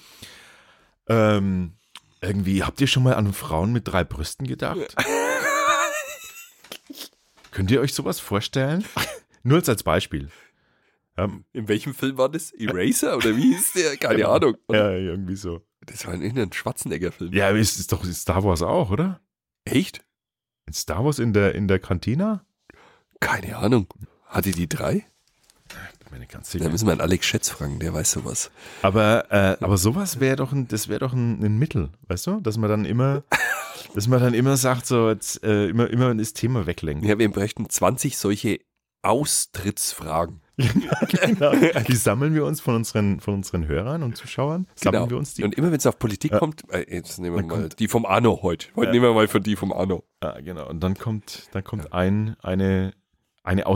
ähm, 1.09 1.73
irgendwie, 2.21 2.63
habt 2.63 2.79
ihr 2.81 2.87
schon 2.87 3.03
mal 3.03 3.13
an 3.15 3.33
Frauen 3.33 3.71
mit 3.73 3.87
drei 3.87 4.03
Brüsten 4.03 4.47
gedacht? 4.47 4.95
Könnt 7.51 7.71
ihr 7.71 7.81
euch 7.81 7.93
sowas 7.93 8.19
vorstellen? 8.19 8.85
Nur 9.43 9.57
als, 9.57 9.69
als 9.69 9.83
Beispiel. 9.83 10.29
Ja, 11.17 11.29
In 11.53 11.67
welchem 11.67 11.93
Film 11.93 12.17
war 12.17 12.29
das? 12.29 12.51
Eraser 12.51 13.17
oder 13.17 13.35
wie 13.35 13.53
hieß 13.53 13.73
der? 13.73 13.97
Keine 13.97 14.17
Genau. 14.17 14.31
Ahnung. 14.33 14.57
ja, 14.71 14.91
irgendwie 14.91 15.35
so. 15.35 15.65
Das 15.81 16.05
war 16.05 16.13
in 16.13 16.21
irgendeinem 16.21 16.53
Schwarzenegger-Film. 16.53 17.33
Ja, 17.33 17.49
ist, 17.49 17.79
ist 17.79 17.91
doch 17.91 18.03
in 18.03 18.13
Star 18.13 18.43
Wars 18.43 18.61
auch, 18.61 18.91
oder? 18.91 19.19
Echt? 19.65 20.05
In 20.67 20.73
Star 20.73 21.03
Wars 21.03 21.19
in 21.19 21.33
der, 21.33 21.55
in 21.55 21.67
der 21.67 21.79
Kantina? 21.79 22.45
Keine 23.19 23.57
Ahnung. 23.57 23.87
Hatte 24.27 24.51
die 24.51 24.69
drei? 24.69 25.05
Mir 26.11 26.19
nicht 26.19 26.31
ganz 26.31 26.47
Da 26.51 26.57
sicher. 26.59 26.69
müssen 26.69 26.87
wir 26.87 26.91
einen 26.93 27.01
Alex 27.01 27.25
Schätz 27.25 27.49
fragen, 27.49 27.79
der 27.79 27.93
weiß 27.93 28.11
sowas. 28.11 28.49
Aber, 28.81 29.25
äh, 29.31 29.57
aber 29.63 29.77
sowas 29.77 30.19
wäre 30.19 30.35
doch 30.37 30.51
ein, 30.51 30.67
das 30.67 30.87
wäre 30.87 30.99
doch 30.99 31.13
ein, 31.13 31.43
ein 31.43 31.57
Mittel, 31.59 31.89
weißt 32.07 32.27
du? 32.27 32.39
Dass 32.41 32.57
man 32.57 32.69
dann 32.69 32.85
immer, 32.85 33.23
dass 33.95 34.07
man 34.07 34.19
dann 34.19 34.33
immer 34.33 34.57
sagt, 34.57 34.85
so 34.85 35.09
jetzt, 35.09 35.43
äh, 35.43 35.67
immer, 35.67 35.89
immer 35.89 36.13
das 36.15 36.33
Thema 36.33 36.65
weglenken. 36.65 37.07
Ja, 37.07 37.19
wir 37.19 37.31
bräuchten 37.31 37.69
20 37.69 38.17
solche 38.17 38.59
Austrittsfragen. 39.01 40.41
genau. 40.57 41.53
Die 41.87 41.95
sammeln 41.95 42.33
wir 42.33 42.43
uns 42.45 42.59
von 42.59 42.75
unseren, 42.75 43.21
von 43.21 43.35
unseren 43.35 43.67
Hörern 43.67 44.03
und 44.03 44.17
Zuschauern. 44.17 44.67
Sammeln 44.75 45.09
wir 45.09 45.17
uns 45.17 45.33
die. 45.35 45.43
Und 45.45 45.55
immer 45.55 45.71
wenn 45.71 45.77
es 45.77 45.85
auf 45.87 45.97
Politik 45.99 46.33
Ja. 46.33 46.39
kommt, 46.39 46.63
äh, 46.73 46.85
jetzt 46.93 47.17
nehmen 47.19 47.35
wir 47.37 47.41
Dann 47.43 47.61
mal 47.61 47.69
die 47.69 47.87
vom 47.87 48.05
Arno 48.05 48.39
heute. 48.41 48.67
Heute 48.75 48.87
Ja. 48.87 48.91
nehmen 48.91 49.05
wir 49.05 49.13
mal 49.13 49.27
von 49.29 49.41
die 49.41 49.55
vom 49.55 49.71
Arno. 49.71 50.03
ah, 50.19 50.39
genau. 50.41 50.67
Und 50.67 50.81
dann 50.81 50.95
kommt, 50.95 51.47
dann 51.53 51.63
kommt 51.63 51.93
ein, 51.93 52.35
eine, 52.41 52.93
eine 53.43 53.67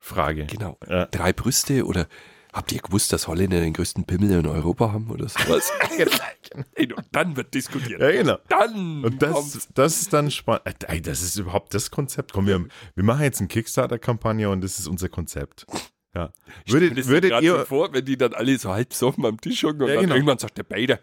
Ausweichfrage. 0.00 0.46
Genau. 0.46 0.78
Ja. 0.88 1.06
Drei 1.06 1.32
Brüste 1.32 1.84
oder 1.84 2.06
habt 2.52 2.72
ihr 2.72 2.80
gewusst, 2.80 3.12
dass 3.12 3.28
Holländer 3.28 3.60
den 3.60 3.72
größten 3.72 4.04
Pimmel 4.06 4.30
in 4.32 4.46
Europa 4.46 4.92
haben 4.92 5.10
oder 5.10 5.28
sowas? 5.28 5.70
Ey, 6.74 6.92
und 6.92 7.06
dann 7.12 7.36
wird 7.36 7.54
diskutiert. 7.54 8.00
Ja, 8.00 8.10
genau. 8.10 8.38
Dann 8.48 9.04
Und 9.04 9.22
das, 9.22 9.32
kommt's. 9.32 9.68
das 9.74 10.00
ist 10.02 10.12
dann 10.12 10.30
spannend. 10.30 10.64
Ey, 10.88 11.00
das 11.00 11.22
ist 11.22 11.36
überhaupt 11.36 11.74
das 11.74 11.90
Konzept. 11.90 12.32
Komm, 12.32 12.46
wir, 12.46 12.64
wir 12.94 13.04
machen 13.04 13.22
jetzt 13.22 13.38
eine 13.40 13.48
Kickstarter-Kampagne 13.48 14.50
und 14.50 14.62
das 14.62 14.78
ist 14.78 14.88
unser 14.88 15.08
Konzept. 15.08 15.66
Ja. 16.14 16.32
Ich 16.64 16.72
stell 16.72 16.80
mir 16.80 16.86
Würdet, 16.90 16.98
das 16.98 17.06
würdet 17.06 17.30
so 17.32 17.38
ihr, 17.40 17.66
vor, 17.66 17.92
wenn 17.92 18.04
die 18.04 18.16
dann 18.16 18.34
alle 18.34 18.58
so 18.58 18.70
halb 18.70 18.88
besoffen 18.88 19.24
am 19.26 19.40
Tisch 19.40 19.62
hocken 19.62 19.82
und 19.82 19.88
Ja, 19.88 19.94
dann 19.94 20.04
genau. 20.04 20.16
irgendwann 20.16 20.38
sagt 20.38 20.58
der 20.58 20.64
Bader, 20.64 20.98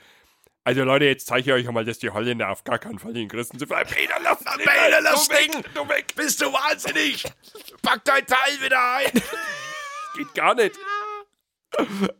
also 0.68 0.84
Leute, 0.84 1.06
jetzt 1.06 1.28
zeige 1.28 1.50
ich 1.50 1.54
euch 1.54 1.66
einmal, 1.70 1.86
dass 1.86 1.98
die 1.98 2.10
Holländer 2.10 2.50
auf 2.50 2.66
gar 2.66 2.78
keinen 2.78 3.00
Fall 3.00 3.14
den 3.14 3.30
Christen 3.30 3.58
sind. 3.58 3.70
Peter, 3.70 4.16
lass 4.22 4.40
den 4.40 4.48
Peter, 4.58 5.00
lass 5.02 5.26
du 5.30 5.34
weg, 5.34 5.52
du 5.74 5.88
weg. 5.88 6.08
Bist 6.14 6.42
du 6.42 6.48
wahnsinnig? 6.52 7.24
Pack 7.82 8.04
dein 8.04 8.26
Teil 8.26 8.62
wieder 8.62 8.96
ein! 8.96 9.12
Geht 10.18 10.34
gar 10.36 10.56
nicht. 10.56 10.76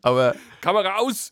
aber 0.02 0.34
Kamera 0.62 0.96
aus. 0.96 1.30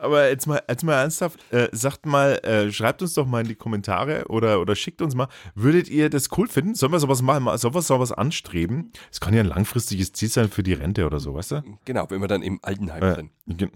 Aber 0.00 0.28
jetzt 0.28 0.46
mal, 0.46 0.62
jetzt 0.68 0.84
mal 0.84 1.00
ernsthaft, 1.00 1.40
äh, 1.52 1.70
sagt 1.72 2.06
mal, 2.06 2.34
äh, 2.44 2.70
schreibt 2.70 3.02
uns 3.02 3.14
doch 3.14 3.26
mal 3.26 3.40
in 3.40 3.48
die 3.48 3.56
Kommentare 3.56 4.26
oder, 4.28 4.60
oder 4.60 4.76
schickt 4.76 5.02
uns 5.02 5.16
mal, 5.16 5.26
würdet 5.56 5.88
ihr 5.88 6.08
das 6.08 6.28
cool 6.38 6.46
finden? 6.46 6.76
Sollen 6.76 6.92
wir 6.92 7.00
sowas 7.00 7.20
machen? 7.20 7.48
Sollen 7.58 7.74
wir 7.74 7.82
sowas 7.82 8.12
anstreben? 8.12 8.92
Es 9.10 9.18
kann 9.18 9.34
ja 9.34 9.40
ein 9.40 9.46
langfristiges 9.46 10.12
Ziel 10.12 10.28
sein 10.28 10.50
für 10.50 10.62
die 10.62 10.74
Rente 10.74 11.04
oder 11.04 11.18
so, 11.18 11.34
weißt 11.34 11.50
du? 11.50 11.62
Genau, 11.84 12.08
wenn 12.10 12.20
wir 12.20 12.28
dann 12.28 12.42
im 12.42 12.60
Altenheim 12.62 13.02
Äh, 13.02 13.14
sind. 13.16 13.72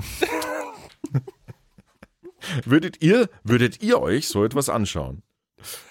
würdet 2.65 3.03
ihr, 3.03 3.29
würdet 3.45 3.83
ihr 3.83 4.01
euch 4.01 4.29
so 4.29 4.45
etwas 4.45 4.69
anschauen? 4.69 5.23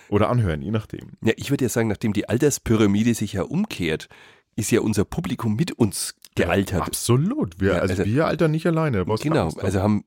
Oder 0.10 0.30
anhören, 0.30 0.62
je 0.62 0.72
nachdem. 0.72 1.12
Ja, 1.24 1.34
ich 1.38 1.50
würde 1.50 1.66
ja 1.66 1.70
sagen, 1.70 1.88
nachdem 1.88 2.12
die 2.14 2.28
Alterspyramide 2.28 3.14
sich 3.14 3.34
ja 3.34 3.44
umkehrt, 3.44 4.10
ist 4.58 4.70
ja 4.72 4.82
unser 4.82 5.06
Publikum 5.06 5.56
mit 5.56 5.72
uns 5.72 6.16
gealtert. 6.36 6.82
Absolut. 6.82 7.60
Wir, 7.62 7.74
Ja, 7.76 7.80
also, 7.80 7.94
also- 7.94 8.06
wir 8.06 8.28
altern 8.28 8.52
nicht 8.52 8.66
alleine. 8.68 9.06
keine 9.06 9.18
Genau, 9.20 9.50
also 9.58 9.80
haben, 9.82 10.04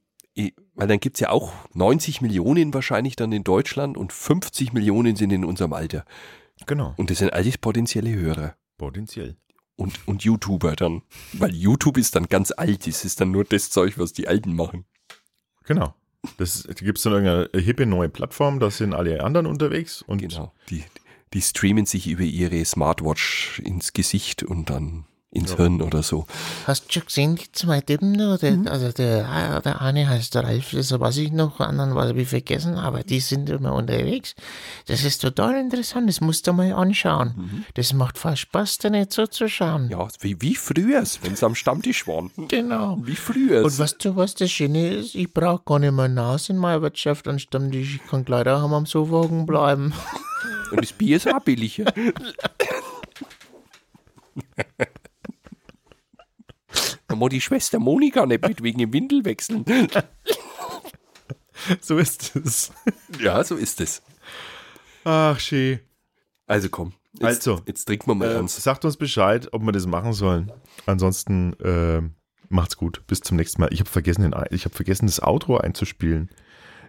weil 0.74 0.88
dann 0.88 1.00
gibt's 1.00 1.20
ja 1.20 1.30
auch 1.30 1.52
90 1.72 2.20
Millionen 2.20 2.74
wahrscheinlich 2.74 3.16
dann 3.16 3.32
in 3.32 3.44
Deutschland 3.44 3.96
und 3.96 4.12
50 4.12 4.72
Millionen 4.74 5.16
sind 5.16 5.32
in 5.32 5.44
unserem 5.44 5.72
Alter. 5.72 6.04
genau. 6.66 6.92
Und 6.98 7.10
das 7.10 7.18
sind 7.18 7.32
alles 7.32 7.56
potenzielle 7.58 8.14
Hörer. 8.14 8.54
Potenziell. 8.76 9.36
Und, 9.76 10.06
und 10.06 10.22
YouTuber 10.24 10.76
dann. 10.76 11.02
Weil 11.32 11.54
YouTube 11.54 11.96
ist 11.96 12.14
dann 12.14 12.26
ganz 12.28 12.52
alt, 12.56 12.86
das 12.86 13.04
ist 13.04 13.20
dann 13.20 13.30
nur 13.30 13.44
das 13.44 13.70
Zeug, 13.70 13.98
was 13.98 14.12
die 14.12 14.28
Alten 14.28 14.54
machen. 14.54 14.84
Genau. 15.64 15.94
Das 16.38 16.62
da 16.62 16.72
gibt 16.72 16.98
es 16.98 17.04
dann 17.04 17.12
irgendeine 17.12 17.62
hippe 17.62 17.86
neue 17.86 18.08
Plattform, 18.08 18.60
da 18.60 18.70
sind 18.70 18.94
alle 18.94 19.22
anderen 19.22 19.46
unterwegs 19.46 20.02
und 20.02 20.18
Genau. 20.18 20.52
Die, 20.70 20.84
die 21.32 21.42
streamen 21.42 21.86
sich 21.86 22.08
über 22.08 22.22
ihre 22.22 22.64
Smartwatch 22.64 23.60
ins 23.60 23.92
Gesicht 23.92 24.42
und 24.42 24.70
dann 24.70 25.04
ins 25.34 25.54
Hirn 25.54 25.82
oder 25.82 26.02
so. 26.02 26.26
Hast 26.66 26.88
du 26.88 26.92
schon 26.94 27.06
gesehen, 27.06 27.36
die 27.36 27.50
zwei 27.52 27.80
Typen 27.80 28.16
da? 28.16 28.36
Der, 28.38 28.54
Mhm. 28.54 28.68
Also 28.68 28.92
der, 28.92 29.60
der 29.60 29.80
eine 29.80 30.08
heißt 30.08 30.34
der 30.34 30.44
Ralf, 30.44 30.70
das 30.72 30.98
weiß 30.98 31.16
ich 31.18 31.32
noch, 31.32 31.60
anderen 31.60 31.94
habe 31.94 32.20
ich 32.20 32.28
vergessen, 32.28 32.76
aber 32.76 33.02
die 33.02 33.20
sind 33.20 33.50
immer 33.50 33.74
unterwegs. 33.74 34.34
Das 34.86 35.04
ist 35.04 35.20
total 35.20 35.60
interessant, 35.60 36.08
das 36.08 36.20
musst 36.20 36.46
du 36.46 36.52
mal 36.52 36.72
anschauen. 36.72 37.64
Das 37.74 37.92
macht 37.92 38.18
voll 38.18 38.36
Spaß, 38.36 38.78
da 38.78 38.90
nicht 38.90 39.12
zuzuschauen. 39.12 39.86
Mhm. 39.86 39.90
Ja, 39.90 40.08
wie, 40.20 40.40
wie 40.40 40.54
früher, 40.54 41.02
wenn 41.22 41.36
sie 41.36 41.46
am 41.46 41.54
Stammtisch 41.54 42.06
waren. 42.06 42.30
Genau. 42.48 42.98
Wie 43.02 43.16
früher. 43.16 43.64
Und 43.64 43.78
weißt 43.78 44.04
du, 44.04 44.16
was 44.16 44.34
das 44.34 44.50
Schöne 44.50 44.94
ist? 44.94 45.14
Ich 45.14 45.32
brauche 45.32 45.62
gar 45.64 45.78
nicht 45.78 45.92
mehr 45.92 46.06
hinaus 46.06 46.48
in 46.48 46.56
meiner 46.56 46.82
Wirtschaft 46.82 47.26
und 47.26 47.40
Stammtisch. 47.40 47.96
Ich 47.96 48.10
kann 48.10 48.24
gleich 48.24 48.44
daheim 48.44 48.72
am 48.72 48.86
Sofa 48.86 49.26
bleiben. 49.44 49.92
Und 50.70 50.82
das 50.82 50.92
Bier 50.92 51.16
ist 51.16 51.28
auch 51.28 51.40
billiger. 51.40 51.84
Da 57.14 57.18
muss 57.20 57.30
die 57.30 57.40
Schwester 57.40 57.78
Monika 57.78 58.26
nicht 58.26 58.44
mit 58.44 58.60
wegen 58.64 58.78
dem 58.80 58.92
Windel 58.92 59.24
wechseln. 59.24 59.64
so 61.80 61.96
ist 61.96 62.34
es. 62.34 62.72
Ja, 63.20 63.44
so 63.44 63.54
ist 63.54 63.80
es. 63.80 64.02
Ach, 65.04 65.38
schön. 65.38 65.78
Also 66.48 66.68
komm. 66.70 66.92
Jetzt, 67.12 67.46
Also. 67.46 67.60
Jetzt 67.66 67.84
trinken 67.84 68.08
wir 68.10 68.14
mal 68.16 68.28
Äh, 68.28 68.34
ernst. 68.34 68.60
sagt 68.60 68.84
uns 68.84 68.96
Bescheid, 68.96 69.48
ob 69.52 69.62
wir 69.62 69.70
das 69.70 69.86
machen 69.86 70.12
sollen. 70.12 70.50
Ansonsten 70.86 71.52
äh, 71.60 72.02
macht's 72.48 72.76
gut. 72.76 73.06
Bis 73.06 73.20
zum 73.20 73.36
nächsten 73.36 73.60
Mal. 73.62 73.72
Ich 73.72 73.78
habe 73.78 73.88
vergessen, 73.88 74.22
den, 74.22 74.34
ich 74.50 74.64
hab 74.64 74.74
vergessen, 74.74 75.06
das 75.06 75.22
Outro 75.22 75.58
einzuspielen. 75.58 76.30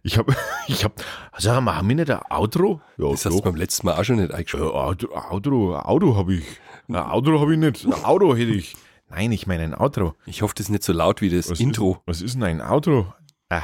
Ich 0.01 0.17
habe, 0.17 0.35
ich 0.67 0.83
habe, 0.83 0.95
sag 1.37 1.61
mal, 1.61 1.75
haben 1.75 1.87
wir 1.87 1.97
nicht 1.97 2.09
ein 2.09 2.21
Outro? 2.31 2.81
Ja, 2.97 3.11
Das 3.11 3.25
hast 3.25 3.37
du 3.37 3.41
beim 3.43 3.55
letzten 3.57 3.85
Mal 3.85 3.99
auch 3.99 4.03
schon 4.03 4.15
nicht 4.15 4.31
Äh, 4.31 4.37
eingeschrieben. 4.37 4.69
Auto, 4.69 5.13
Auto, 5.13 5.75
Auto 5.75 6.15
habe 6.15 6.33
ich. 6.33 6.45
Ein 6.87 6.95
Auto 6.95 7.39
habe 7.39 7.53
ich 7.53 7.59
nicht. 7.59 7.85
Ein 7.85 7.93
Auto 8.03 8.35
hätte 8.35 8.53
ich. 8.53 8.75
Nein, 9.09 9.31
ich 9.31 9.47
meine 9.47 9.63
ein 9.63 9.75
Outro. 9.75 10.15
Ich 10.25 10.41
hoffe, 10.41 10.55
das 10.55 10.67
ist 10.67 10.71
nicht 10.71 10.83
so 10.83 10.93
laut 10.93 11.21
wie 11.21 11.29
das 11.29 11.49
Was 11.49 11.59
Intro. 11.59 11.93
Ist, 11.93 12.01
was 12.05 12.21
ist 12.21 12.35
denn 12.35 12.43
ein 12.43 12.61
Outro? 12.61 13.13
Ah, 13.49 13.63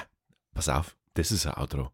pass 0.54 0.69
auf, 0.69 0.95
das 1.15 1.32
ist 1.32 1.45
ein 1.45 1.56
Outro. 1.56 1.91